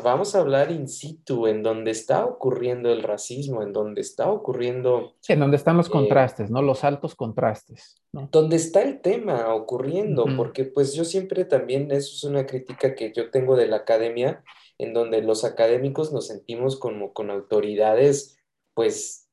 [0.00, 5.14] vamos a hablar in situ, en donde está ocurriendo el racismo, en donde está ocurriendo...
[5.20, 6.62] Sí, en donde están los eh, contrastes, ¿no?
[6.62, 8.02] Los altos contrastes.
[8.12, 8.28] ¿no?
[8.30, 13.12] Donde está el tema ocurriendo, porque pues yo siempre también, eso es una crítica que
[13.12, 14.42] yo tengo de la academia,
[14.78, 18.38] en donde los académicos nos sentimos como con autoridades,
[18.74, 19.28] pues,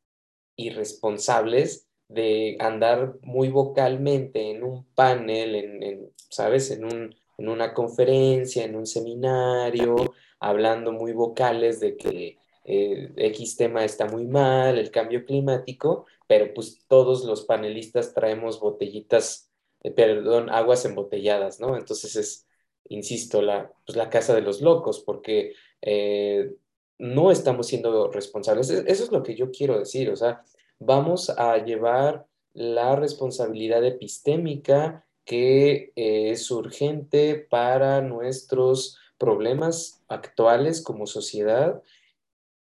[0.58, 6.72] irresponsables de andar muy vocalmente en un panel, en, ¿sabes?
[6.72, 9.96] En, un, en una conferencia, en un seminario,
[10.40, 16.54] hablando muy vocales de que eh, X tema está muy mal, el cambio climático, pero
[16.54, 19.50] pues todos los panelistas traemos botellitas,
[19.84, 21.78] eh, perdón, aguas embotelladas, ¿no?
[21.78, 22.48] Entonces es,
[22.90, 26.52] insisto, la, pues la casa de los locos, porque eh,
[27.00, 28.70] no estamos siendo responsables.
[28.70, 30.44] E-, eso es lo que yo quiero decir, o sea,
[30.80, 41.08] vamos a llevar la responsabilidad epistémica que eh, es urgente para nuestros problemas actuales como
[41.08, 41.82] sociedad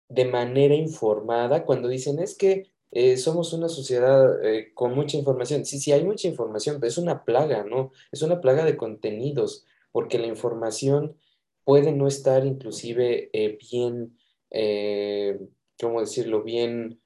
[0.09, 4.27] de manera informada cuando dicen es que eh, somos una sociedad
[4.75, 5.65] con mucha información.
[5.67, 7.93] Sí, sí, hay mucha información, pero es una plaga, ¿no?
[8.13, 11.17] Es una plaga de contenidos porque la información
[11.65, 14.17] puede no estar inclusive eh, bien,
[14.51, 15.39] eh,
[15.79, 17.01] ¿cómo decirlo?, bien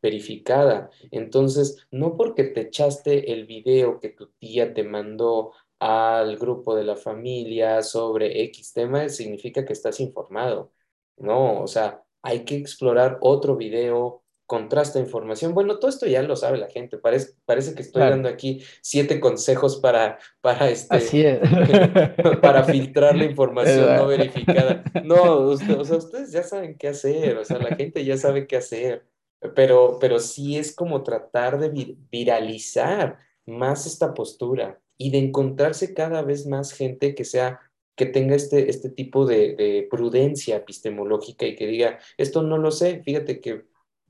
[0.00, 0.90] verificada.
[1.12, 6.84] Entonces, no porque te echaste el video que tu tía te mandó al grupo de
[6.84, 10.72] la familia sobre X tema, significa que estás informado.
[11.16, 15.54] No, o sea, hay que explorar otro video, contrasta información.
[15.54, 16.98] Bueno, todo esto ya lo sabe la gente.
[16.98, 21.40] Parece, parece que estoy dando aquí siete consejos para, para, este,
[22.42, 24.84] para filtrar la información no verificada.
[25.04, 28.56] No, o sea, ustedes ya saben qué hacer, o sea, la gente ya sabe qué
[28.56, 29.06] hacer.
[29.54, 36.22] Pero, pero sí es como tratar de viralizar más esta postura y de encontrarse cada
[36.22, 37.60] vez más gente que sea
[37.96, 42.70] que tenga este, este tipo de, de prudencia epistemológica y que diga, esto no lo
[42.70, 43.64] sé, fíjate que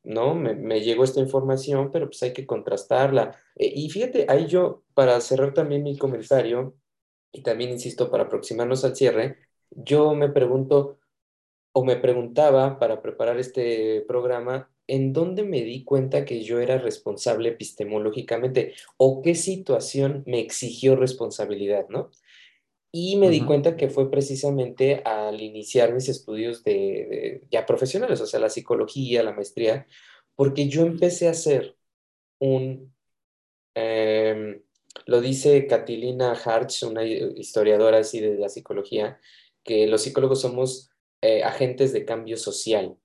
[0.07, 0.34] ¿no?
[0.34, 3.39] Me, llegó esta información, pero pues hay que contrastarla.
[3.57, 6.76] Eh, y fíjate, ahí yo, para cerrar también mi comentario,
[7.32, 9.39] y también insisto, para aproximarnos al cierre,
[9.70, 10.99] yo me pregunto,
[11.72, 16.78] o me preguntaba para preparar este programa, ¿en dónde me di cuenta que yo era
[16.78, 18.74] responsable epistemológicamente?
[18.97, 22.11] ¿O qué situación me exigió responsabilidad, no?
[22.93, 28.26] Y me di cuenta que fue precisamente al iniciar mis estudios de, ya profesionales, o
[28.26, 29.87] sea, la psicología, la maestría,
[30.34, 31.76] porque yo empecé a hacer
[32.39, 32.95] un,
[33.74, 34.62] em,
[35.07, 39.20] lo dice Catilina Harch, una historiadora así de la psicología,
[39.62, 40.91] que los psicólogos somos
[41.22, 42.97] eh, agentes de cambio social.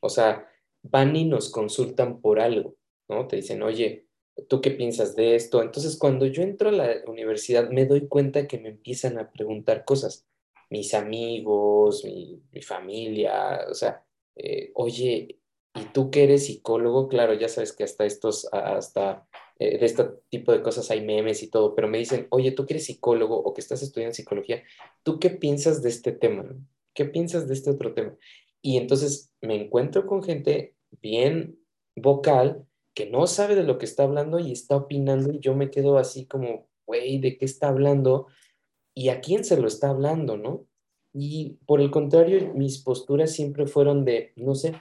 [0.00, 0.48] O sea,
[0.84, 2.76] van y nos consultan por algo,
[3.08, 3.26] ¿no?
[3.26, 4.06] Te dicen, oye,
[4.48, 5.62] ¿tú qué piensas de esto?
[5.62, 9.84] Entonces, cuando yo entro a la universidad, me doy cuenta que me empiezan a preguntar
[9.84, 10.26] cosas.
[10.70, 14.04] Mis amigos, mi, familia, o sea,
[14.36, 15.38] eh, oye,
[15.74, 17.08] ¿y tú que eres psicólogo?
[17.08, 19.26] Claro, ya sabes que hasta estos, hasta
[19.58, 22.66] eh, de este tipo de cosas hay memes y todo, pero me dicen, oye, tú
[22.66, 24.62] que eres psicólogo o que estás estudiando psicología,
[25.02, 26.44] ¿tú qué piensas de este tema?
[26.92, 28.16] ¿Qué piensas de este otro tema?
[28.64, 31.58] Y entonces me encuentro con gente bien
[31.94, 35.70] vocal que no sabe de lo que está hablando y está opinando y yo me
[35.70, 38.26] quedo así como, güey, ¿de qué está hablando?
[38.94, 40.66] ¿Y a quién se lo está hablando, no?
[41.12, 44.72] Y por el contrario, mis posturas siempre fueron de, no sé.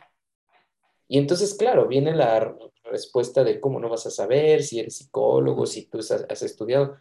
[1.10, 2.56] Y entonces, claro, viene la
[2.86, 6.96] respuesta de cómo no vas a saber si eres psicólogo, si tú has, estudiado.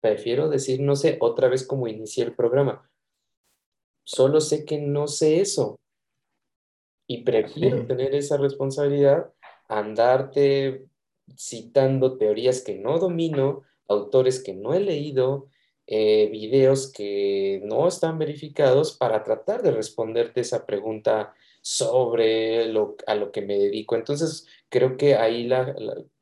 [0.00, 2.90] Prefiero decir, no sé, otra vez como inicié el programa.
[4.02, 5.78] Solo sé que no sé eso.
[7.06, 9.32] Y prefiero tener esa responsabilidad
[9.68, 10.86] andarte
[11.36, 15.48] citando teorías que no domino, autores que no he leído,
[15.86, 23.14] eh, videos que no están verificados para tratar de responderte esa pregunta sobre lo, a
[23.14, 23.96] lo que me dedico.
[23.96, 25.48] Entonces, creo que ahí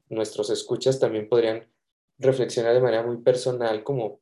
[0.08, 1.66] nuestros escuchas también podrían
[2.18, 4.20] reflexionar de manera muy personal como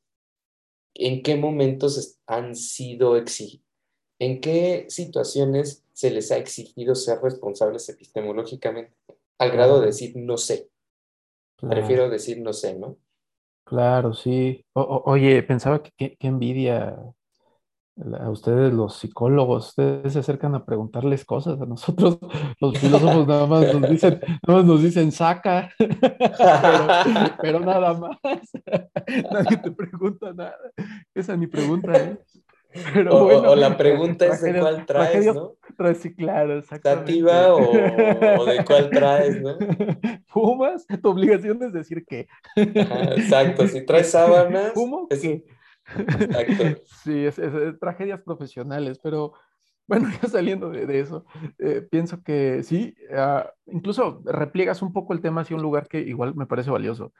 [0.94, 3.16] en qué momentos han sido
[4.18, 8.94] ¿En qué situaciones se les ha exigido ser responsables epistemológicamente?
[9.38, 10.68] Al grado de decir no sé.
[11.56, 12.96] Prefiero decir no sé, ¿no?
[13.64, 14.64] Claro, sí.
[14.74, 16.96] oye, pensaba que qué envidia
[18.18, 22.18] a ustedes los psicólogos, ustedes se acercan a preguntarles cosas, a nosotros
[22.60, 25.70] los filósofos nada más nos dicen, nada más nos dicen saca,
[27.42, 28.18] pero, nada más,
[29.30, 30.56] nadie te pregunta nada,
[31.14, 32.42] esa ni pregunta es.
[32.94, 35.56] Pero o, bueno, o la pregunta es de cuál traes, ¿no?
[35.78, 37.12] Reciclar, exactamente.
[37.12, 39.56] ¿Sativa o, de cuál traes, no?
[40.26, 40.86] ¿Fumas?
[40.86, 42.26] Tu obligación es decir que.
[42.56, 44.72] exacto, si traes sábanas.
[44.72, 45.08] ¿Fumo?
[45.08, 45.44] ¿Qué?
[45.96, 46.64] Exacto.
[47.04, 47.40] Sí, es,
[47.80, 49.32] tragedias profesionales, pero
[49.86, 51.26] bueno, ya saliendo de, eso,
[51.58, 56.00] eh, pienso que sí, ah, incluso repliegas un poco el tema hacia un lugar que
[56.00, 57.12] igual me parece valioso.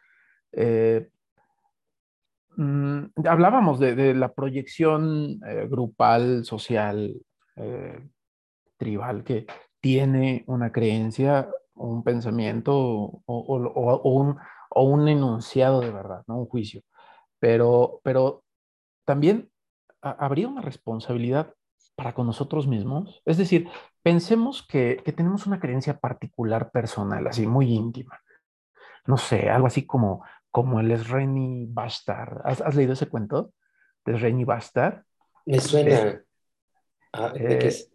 [0.53, 1.09] Eh,
[2.57, 7.15] mm, hablábamos de, la proyección eh, grupal, social,
[8.79, 9.47] tribal, que
[9.81, 12.75] tiene una creencia, un pensamiento
[13.27, 14.39] o, un,
[14.75, 16.39] un enunciado de verdad, ¿no?
[16.39, 16.83] un juicio.
[17.39, 18.45] Pero, pero
[19.05, 19.51] también
[20.01, 21.55] habría una responsabilidad
[21.95, 23.23] para con nosotros mismos.
[23.25, 23.69] Es decir,
[24.03, 28.21] pensemos que, tenemos una creencia particular personal, así muy íntima.
[29.07, 32.43] No sé, algo así como, como el Sreni Bastard.
[32.45, 33.53] ¿Has, leído ese cuento?
[34.05, 35.03] De Sreni Bastard.
[35.47, 36.23] Me suena.
[37.13, 37.91] Ah, ¿de qué es?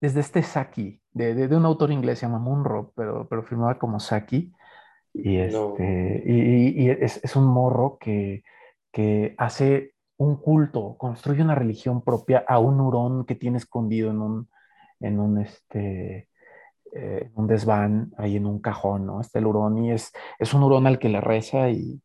[0.00, 4.52] Desde este Saki, de, un autor inglés, se llama Munro, pero, pero firmaba como Saki.
[5.12, 8.42] Y, este, y, es, un morro que,
[8.90, 14.20] que hace un culto, construye una religión propia a un hurón que tiene escondido en
[14.20, 14.48] un,
[15.00, 16.29] en un, este,
[16.92, 19.20] eh, un desván, ahí en un cajón, ¿no?
[19.20, 22.00] Está el hurón y es, es un hurón al que le reza y,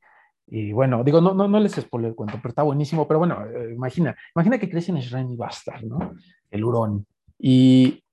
[0.47, 3.43] y bueno, digo, no, no, no les spoileo el cuento, pero está buenísimo, pero bueno,
[3.45, 6.13] eh, imagina, imagina que crece en Shrine y Bastard, ¿no?
[6.51, 7.07] El hurón.
[7.39, 8.03] Y,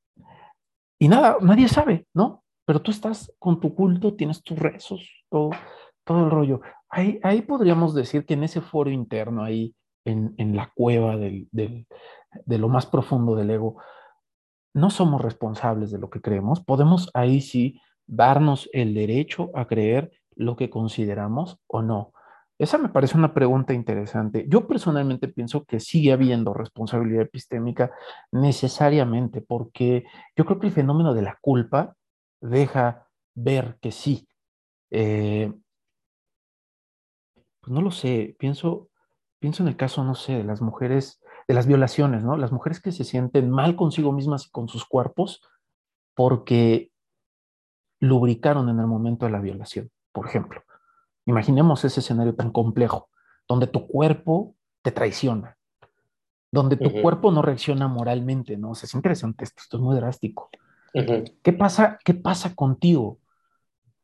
[0.98, 2.42] y nada, nadie sabe, ¿no?
[2.64, 5.50] Pero tú estás con tu culto, tienes tus rezos, todo,
[6.04, 6.62] todo el rollo.
[6.88, 12.58] Ahí, ahí podríamos decir que en ese foro interno, ahí, en, la cueva del, de
[12.58, 13.76] lo más profundo del ego,
[14.74, 16.60] no somos responsables de lo que creemos.
[16.60, 22.12] Podemos ahí sí darnos el derecho a creer lo que consideramos o no.
[22.58, 24.46] Esa me parece una pregunta interesante.
[24.48, 27.92] Yo personalmente pienso que sigue habiendo responsabilidad epistémica
[28.30, 30.04] necesariamente, porque
[30.36, 31.96] yo creo que el fenómeno de la culpa
[32.40, 34.28] deja ver que sí.
[34.90, 35.52] Eh,
[37.60, 38.90] pues no lo sé, pienso,
[39.42, 41.20] Pienso en el caso, no sé, de las mujeres,
[41.52, 42.38] de las violaciones, ¿no?
[42.38, 45.42] Las mujeres que se sienten mal consigo mismas y con sus cuerpos
[46.14, 46.90] porque
[48.00, 50.62] lubricaron en el momento de la violación, por ejemplo.
[51.26, 53.10] Imaginemos ese escenario tan complejo,
[53.46, 55.58] donde tu cuerpo te traiciona,
[56.50, 58.70] donde tu cuerpo no reacciona moralmente, ¿no?
[58.70, 60.48] O sea, es interesante esto, esto es muy drástico.
[60.94, 63.18] ¿Qué, pasa, ¿Qué pasa contigo?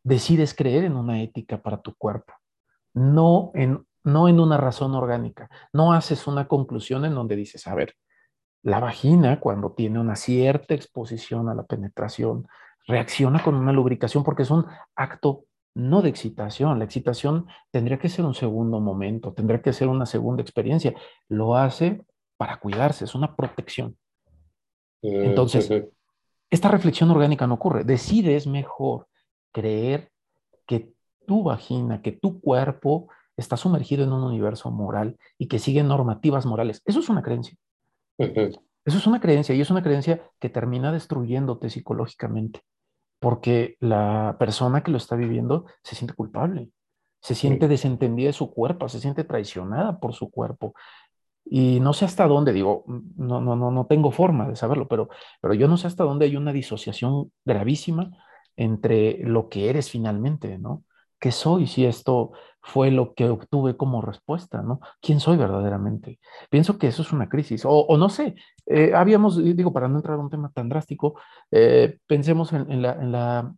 [0.02, 2.34] Decides creer en una ética para tu cuerpo,
[2.92, 5.48] no en no en una razón orgánica.
[5.72, 7.94] No haces una conclusión en donde dices, a ver,
[8.62, 12.46] la vagina cuando tiene una cierta exposición a la penetración,
[12.86, 15.44] reacciona con una lubricación porque es un acto
[15.74, 16.78] no de excitación.
[16.78, 20.94] La excitación tendría que ser un segundo momento, tendría que ser una segunda experiencia.
[21.28, 22.02] Lo hace
[22.36, 23.96] para cuidarse, es una protección.
[25.02, 25.70] Entonces,
[26.50, 27.84] esta reflexión orgánica no ocurre.
[27.84, 29.06] Decides mejor
[29.52, 30.10] creer
[30.66, 30.92] que
[31.26, 33.08] tu vagina, que tu cuerpo
[33.38, 36.82] está sumergido en un universo moral y que sigue normativas morales.
[36.84, 37.56] Eso es una creencia.
[38.18, 42.62] Eso es una creencia y es una creencia que termina destruyéndote psicológicamente,
[43.20, 46.70] porque la persona que lo está viviendo se siente culpable,
[47.20, 50.74] se siente desentendida de su cuerpo, se siente traicionada por su cuerpo.
[51.44, 55.08] Y no sé hasta dónde, digo, no, no, no, no tengo forma de saberlo, pero,
[55.40, 58.10] pero yo no sé hasta dónde hay una disociación gravísima
[58.56, 60.84] entre lo que eres finalmente, ¿no?
[61.18, 62.32] ¿Qué soy si esto
[62.68, 64.80] fue lo que obtuve como respuesta, ¿no?
[65.00, 66.18] ¿Quién soy verdaderamente?
[66.50, 68.34] Pienso que eso es una crisis, o, no sé,
[68.66, 71.18] eh, habíamos, digo, para no entrar a un tema tan drástico,
[71.50, 73.54] eh, pensemos en, la, en, la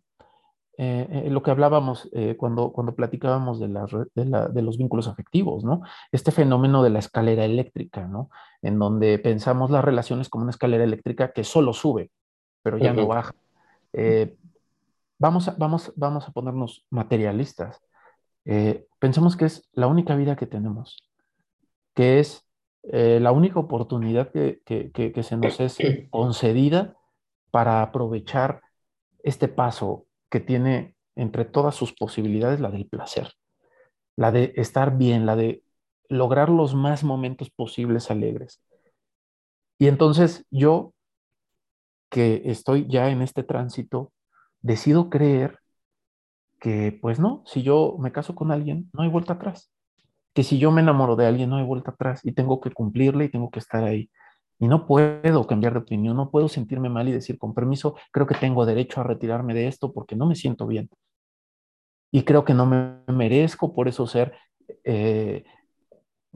[0.79, 2.09] eh, lo que hablábamos
[2.39, 3.69] cuando, cuando platicábamos de,
[4.15, 5.83] de, los vínculos afectivos, ¿no?
[6.13, 8.31] Este fenómeno de la escalera eléctrica, ¿no?
[8.63, 12.11] En donde pensamos las relaciones como una escalera eléctrica que solo sube,
[12.63, 13.35] pero ya no baja.
[15.21, 17.79] Vamos a, vamos, vamos a ponernos materialistas.
[18.47, 20.97] Eh, pensemos que es la única vida que tenemos,
[21.95, 22.49] que es
[22.85, 25.77] eh, la única oportunidad que, que, se nos es
[26.11, 26.97] concedida
[27.51, 28.63] para aprovechar
[29.23, 33.35] este paso que tiene entre todas sus posibilidades la del placer,
[34.17, 35.63] la de estar bien, la de
[36.09, 38.63] lograr los más momentos posibles alegres.
[39.79, 40.95] Y entonces yo,
[42.09, 44.13] que estoy ya en este tránsito,
[44.63, 45.59] decido creer
[46.61, 49.73] que, pues no, si yo me caso con alguien, no hay vuelta atrás.
[50.35, 53.25] Que si yo me enamoro de alguien, no hay vuelta atrás y tengo que cumplirle
[53.25, 54.11] y tengo que estar ahí.
[54.59, 58.27] Y no puedo cambiar de opinión, no puedo sentirme mal y decir, con permiso, creo
[58.27, 60.91] que tengo derecho a retirarme de esto porque no me siento bien.
[62.13, 64.35] Y creo que no me merezco por eso ser,
[64.85, 65.45] eh,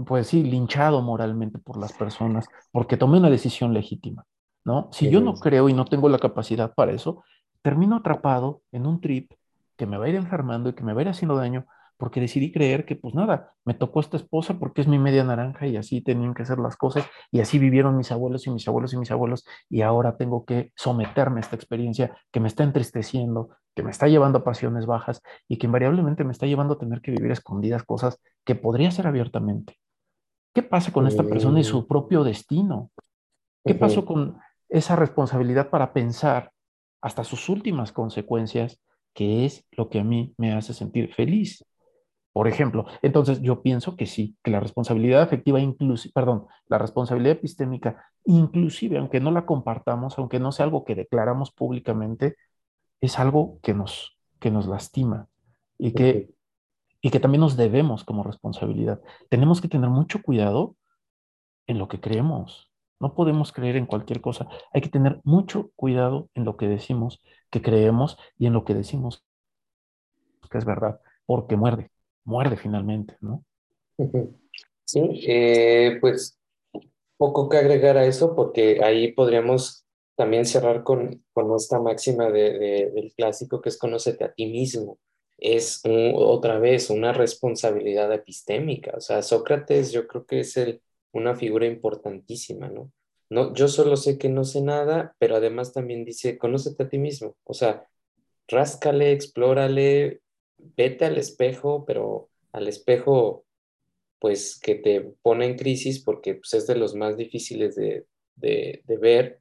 [0.06, 4.24] pues sí, linchado moralmente por las personas, porque tomé una decisión legítima,
[4.64, 4.88] ¿no?
[4.92, 7.24] Si yo no creo y no tengo la capacidad para eso,
[7.64, 9.32] termino atrapado en un trip
[9.76, 12.20] que me va a ir enfermando y que me va a ir haciendo daño porque
[12.20, 15.78] decidí creer que, pues nada, me tocó esta esposa porque es mi media naranja y
[15.78, 18.98] así tenían que ser las cosas y así vivieron mis abuelos y mis abuelos y
[18.98, 23.82] mis abuelos y ahora tengo que someterme a esta experiencia que me está entristeciendo, que
[23.82, 27.12] me está llevando a pasiones bajas y que invariablemente me está llevando a tener que
[27.12, 29.78] vivir escondidas cosas que podría ser abiertamente.
[30.52, 32.90] ¿Qué pasa con esta persona y su propio destino?
[33.64, 34.36] ¿Qué pasó con
[34.68, 36.50] esa responsabilidad para pensar
[37.04, 38.80] hasta sus últimas consecuencias,
[39.12, 41.62] que es lo que a mí me hace sentir feliz?
[42.32, 47.36] Por ejemplo, entonces yo pienso que sí, que la responsabilidad afectiva, inclusive, perdón, la responsabilidad
[47.36, 52.36] epistémica, inclusive aunque no la compartamos, aunque no sea algo que declaramos públicamente,
[53.02, 55.28] es algo que nos, que nos lastima
[55.76, 56.30] y que,
[57.02, 59.02] y que también nos debemos como responsabilidad.
[59.28, 60.74] Tenemos que tener mucho cuidado
[61.66, 62.70] en lo que creemos.
[63.04, 64.48] No podemos creer en cualquier cosa.
[64.72, 68.72] Hay que tener mucho cuidado en lo que decimos que creemos y en lo que
[68.72, 69.22] decimos
[70.50, 71.90] que es verdad, porque muerde
[72.24, 73.44] muerde finalmente, ¿no?
[74.86, 76.38] Sí, eh, pues
[77.18, 79.84] poco que agregar a eso porque ahí podríamos
[80.16, 84.98] también cerrar con, con esta máxima de, del clásico que es conócete a ti mismo.
[85.36, 85.82] Es
[86.14, 88.94] otra vez una responsabilidad epistémica.
[88.96, 90.80] O sea, Sócrates yo creo que es el,
[91.14, 92.92] una figura importantísima, ¿no?
[93.30, 93.54] ¿no?
[93.54, 97.36] Yo solo sé que no sé nada, pero además también dice, conócete a ti mismo.
[97.44, 97.86] O sea,
[98.48, 100.20] ráscale, explórale,
[100.58, 103.44] vete al espejo, pero al espejo,
[104.18, 108.06] pues que te pone en crisis porque pues, es de los más difíciles de,
[108.36, 109.40] de, ver.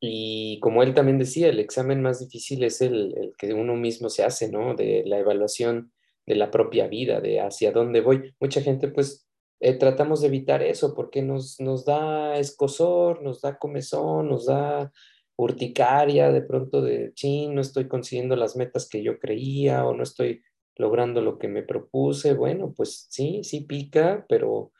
[0.00, 4.10] Y como él también decía, el examen más difícil es el, el, que uno mismo
[4.10, 4.74] se hace, ¿no?
[4.74, 5.92] De la evaluación
[6.26, 8.34] de la propia vida, de hacia dónde voy.
[8.40, 9.27] Mucha gente, pues,
[9.60, 14.92] eh, tratamos de evitar eso porque nos, nos da escosor, nos da comezón, nos da
[15.36, 20.02] urticaria de pronto de, chin, no estoy consiguiendo las metas que yo creía o no
[20.02, 20.42] estoy
[20.76, 22.34] logrando lo que me propuse.
[22.34, 24.72] Bueno, pues sí, sí pica, pero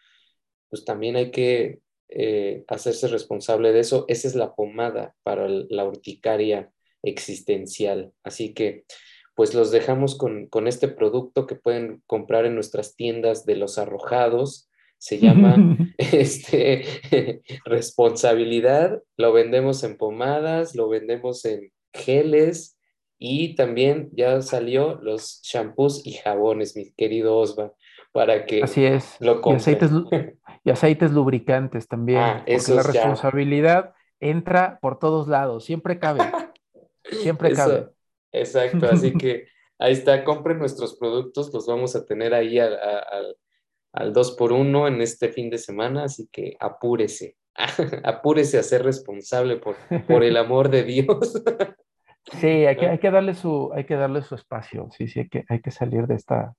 [0.70, 4.04] pues también hay que eh, hacerse responsable de eso.
[4.08, 6.72] Esa es la pomada para la urticaria
[7.02, 8.12] existencial.
[8.22, 8.84] Así que
[9.34, 13.78] pues los dejamos con, con este producto que pueden comprar en nuestras tiendas de los
[13.78, 14.67] arrojados
[14.98, 15.56] se llama
[15.98, 16.84] este,
[17.64, 22.76] responsabilidad, lo vendemos en pomadas, lo vendemos en geles
[23.18, 27.72] y también ya salió los shampoos y jabones, mi querido Osva,
[28.12, 29.16] para que Así es.
[29.20, 30.38] lo compren.
[30.64, 32.20] Y aceites, lubricantes también.
[32.20, 36.20] Ah, porque la responsabilidad entra por todos lados, siempre cabe.
[37.22, 37.88] Siempre cabe.
[38.32, 39.46] Exacto, así que
[39.78, 43.36] ahí está, compren nuestros productos, los vamos a tener ahí al
[43.92, 47.36] al 2 por 1 en este fin de semana, así que apúrese,
[48.04, 49.76] apúrese a ser responsable por,
[50.06, 51.42] por el amor de Dios.
[52.40, 55.28] sí, hay que, hay que, darle su, hay que darle su espacio, sí, sí, hay
[55.28, 56.54] que, hay que salir de esta,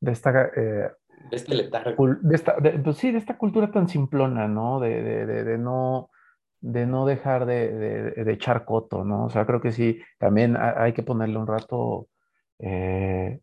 [0.00, 0.90] de esta, eh,
[1.30, 2.14] de este letargo.
[2.20, 4.80] De esta, pues sí, de esta cultura tan simplona, ¿no?
[4.80, 6.10] De, de, de, no
[6.60, 9.26] de no dejar de, echar coto, ¿no?
[9.26, 12.06] O sea, creo que sí, también hay que ponerle un rato
[12.60, 13.40] eh,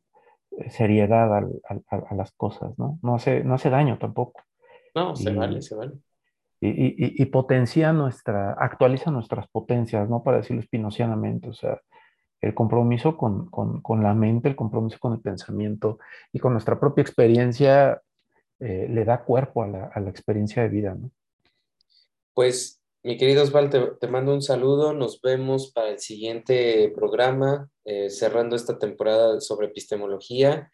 [0.70, 3.00] seriedad a las cosas, ¿no?
[3.02, 4.42] No hace, no hace daño tampoco.
[4.96, 5.94] No, se vale, se vale.
[6.62, 10.24] Y, potencia nuestra, actualiza nuestras potencias, ¿no?
[10.24, 11.80] Para decirlo espinocianamente, o sea,
[12.42, 16.00] el compromiso con, la mente, el compromiso con el pensamiento
[16.34, 18.02] y con nuestra propia experiencia
[18.60, 21.12] eh, le da cuerpo a la, a la experiencia de vida, ¿no?
[22.34, 24.94] Pues mi querido Osvaldo, te, mando un saludo.
[24.94, 30.70] Nos vemos para el siguiente programa, eh, cerrando esta temporada sobre epistemología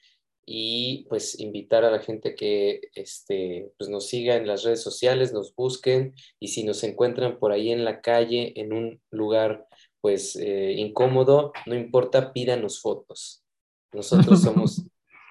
[0.46, 5.34] y pues invitar a la gente que este, pues nos siga en las redes sociales,
[5.34, 9.68] nos busquen y si nos encuentran por ahí en la calle, en un lugar
[10.02, 13.44] pues eh, incómodo, no importa, pídanos fotos.
[13.92, 14.84] Nosotros somos,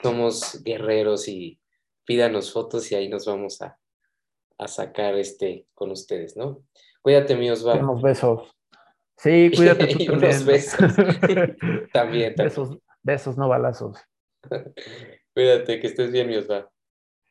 [0.03, 1.61] somos guerreros y
[2.05, 3.79] pídanos fotos y ahí nos vamos a,
[4.59, 6.63] a sacar este con ustedes, ¿no?
[7.03, 7.85] Cuídate, mi Osvaldo.
[7.85, 8.51] Unos besos.
[9.17, 10.13] Sí, cuídate tú también.
[10.13, 10.81] Unos besos.
[11.93, 13.99] también, Besos, besos, no balazos.
[15.35, 16.71] cuídate, que estés bien, mi Osvaldo.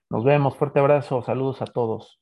[0.09, 2.19] Nos vemos, fuerte abrazo, saludos a todos.